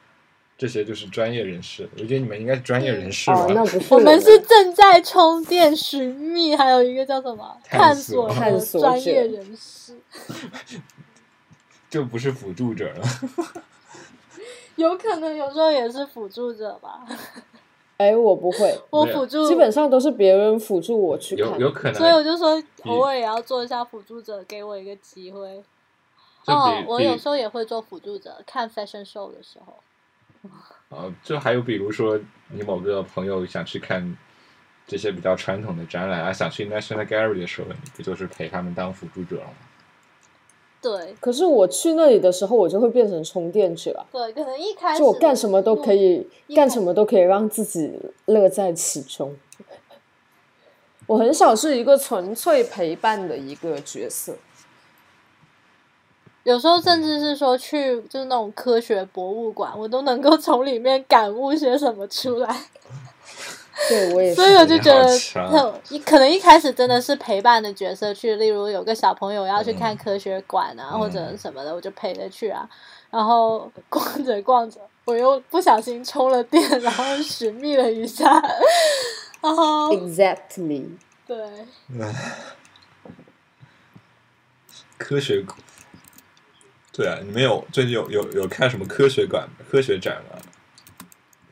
[0.57, 1.89] 这些就是专业人士。
[1.95, 3.41] 我觉得你们应该是专业人士吧？
[3.41, 9.99] 哦，那不是我们是正在充电寻觅，还有一个叫什么探探索索的探索专业人士，
[11.91, 13.05] 就不是辅助者了。
[14.77, 17.07] 有可能有时候也是辅助者吧。
[17.97, 21.49] 哎，我不会，我辅助，基本上都是别人辅助我去看。
[21.53, 25.63] 有有可能，所以我就说偶尔也要做一下辅助者，给我一个机会。
[26.47, 29.75] 哦我有时候也会做辅助者，看 fashion show 的时候。
[30.91, 32.19] 呃， 就还有比如说，
[32.49, 34.17] 你某个朋友想去看
[34.87, 39.53] 这些比较传统的展览啊，想去 National Gallery 的时候，你不就是陪他们当辅助者了吗？
[40.83, 49.35] 对可是我去那里的时候，我就会变成充电去了，对，可能一开始就我干什么都可以，干什么都可以让自己乐在其中。
[51.09, 54.37] 我很少是一个纯粹陪伴的一个角色。
[56.45, 62.57] 有时候甚至是说去就是那种科学博物馆，我都能够从里面感悟些什么出来。
[63.89, 65.05] 对我也是，所以我就觉得
[65.89, 72.69] 你可能一开始真的是陪伴的角色去，例如有个小朋友要去看科学馆啊，嗯或者什么的，我就陪着去啊。
[73.11, 78.25] 然后逛着逛着，我又不小心充了电，然后寻觅了一下，
[79.41, 80.87] 然后 exactly。
[81.27, 81.37] 对，
[84.99, 85.45] 科学，
[86.97, 90.39] 对啊，你们有最近有有有看什么科学馆、科学展吗？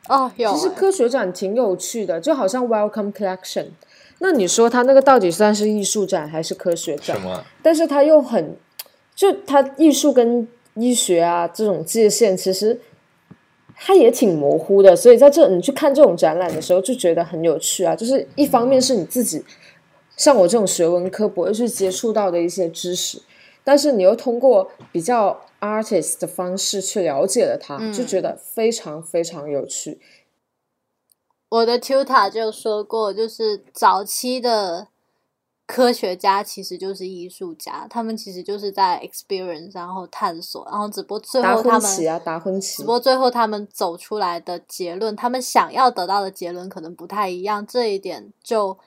[0.07, 3.67] 哦，有其实欸科学展挺有趣的，就好像 Welcome Collection。
[4.19, 7.17] 那你说它那个到底算是艺术展还是科学展？
[7.17, 7.43] 什么？
[7.61, 8.55] 但是它又很，
[9.13, 12.79] 就它艺术跟医学啊这种界限，其实
[13.75, 14.95] 它也挺模糊的。
[14.95, 17.93] 所以在这你去看这种展览的时候，就觉得很有趣啊。
[17.93, 19.43] 就是一方面是你自己
[20.15, 23.21] 像我这种学文科不会去接触到的一些知识，
[23.63, 29.99] 但是你又通过比较 artist 的方式去了解了他，嗯就觉得非常非常有趣。
[31.49, 34.87] 我的 tutor 就说过，就是早期的
[35.65, 48.77] 科学家其实就是艺术家，他们其实就是在 experience 然后探索，然后只不过最后他们芬奇啊，达芬奇只不，过最后他们走出来的结论，他们想要得到的结论可能不太一样，这一点就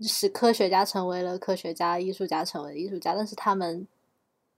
[0.00, 3.86] 使科学家成为了科学家，艺术家成为了艺术家，但是他们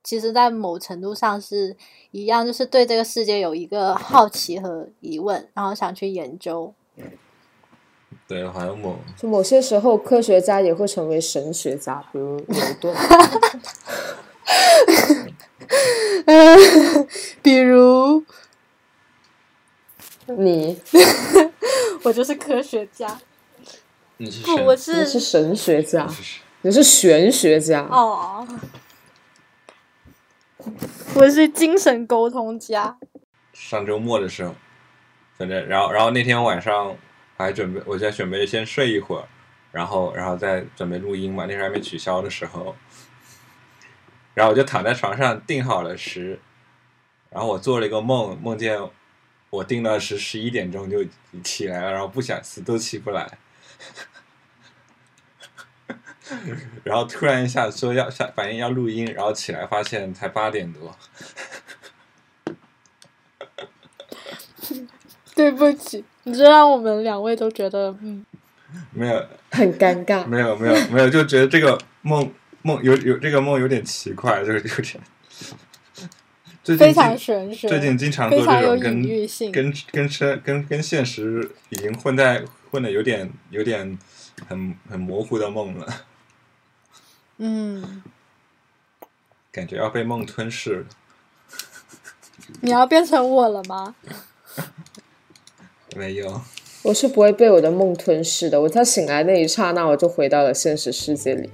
[0.02, 1.76] 其实，在某程度上是
[2.12, 6.72] 一样，就是对这个世界有一个好奇和疑问，然后想去研究。
[8.28, 12.94] 对，还有某就某些时候，科学家也会成为神学家，比如牛顿。
[16.26, 17.06] 嗯，
[17.42, 18.24] 比如
[20.26, 20.80] 你，
[22.02, 23.20] 我就是科学家，
[24.18, 27.82] 你是不，我你是是神学家你，是你是玄学家。
[27.82, 28.46] 哦，
[31.14, 32.96] 我是精神沟通家。
[33.52, 34.54] 上周末的时候，
[35.36, 36.96] 反正然后然后那天晚上
[37.36, 39.24] 还准备，我在准备先睡一会儿，
[39.70, 42.74] 然后然后再准备录音嘛，那时候还没取消的时候，
[44.32, 46.38] 然后我就躺在床上定好了时，
[47.28, 48.80] 然后我做了一个梦，梦见
[49.50, 51.04] 我定到时十一点钟就
[51.44, 53.38] 起来了，然后不想死都起不来。
[56.82, 60.96] 然后突然一下说要下反应要录音，然后起来发现才八点多，
[65.34, 68.26] 对不起，你这让我们两位都觉得，嗯，
[68.92, 70.26] 没有很尴尬。
[70.26, 75.00] 没有没有没有，就觉得这个梦梦有有这个梦有点奇怪，就是有点。
[76.64, 79.00] 最近非常经玄学，最近经常做这种跟。
[79.52, 80.08] 跟跟
[80.42, 83.98] 跟跟现实已经混在混的有点有点
[84.48, 85.86] 很很模糊的梦了，
[87.38, 88.02] 嗯，
[89.52, 90.86] 感觉要被梦吞噬了。
[92.60, 93.94] 你要变成我了吗？
[95.96, 96.40] 没有，
[96.82, 98.60] 我是不会被我的梦吞噬的。
[98.60, 101.50] 我在醒来那一刹那，我就回到了现实世界里。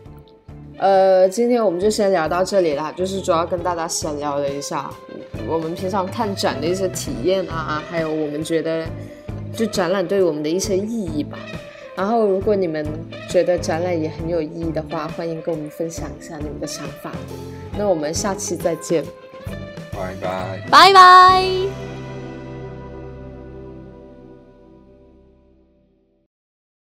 [0.78, 8.84] 呃，今天我们就先聊到这里啦，就是主要跟大家闲聊了一下嗯我们平常看展的一些体验啊，还有我们觉得
[9.55, 11.38] 就展览对我们的一些意义吧。
[11.94, 12.86] 然后，如果你们
[13.28, 17.12] 觉得展览也很有意义的话，欢迎跟我们分享一下你们的想法。
[17.76, 19.05] 那我们下期再见。
[19.92, 20.62] 拜拜。
[20.70, 21.91] 拜拜。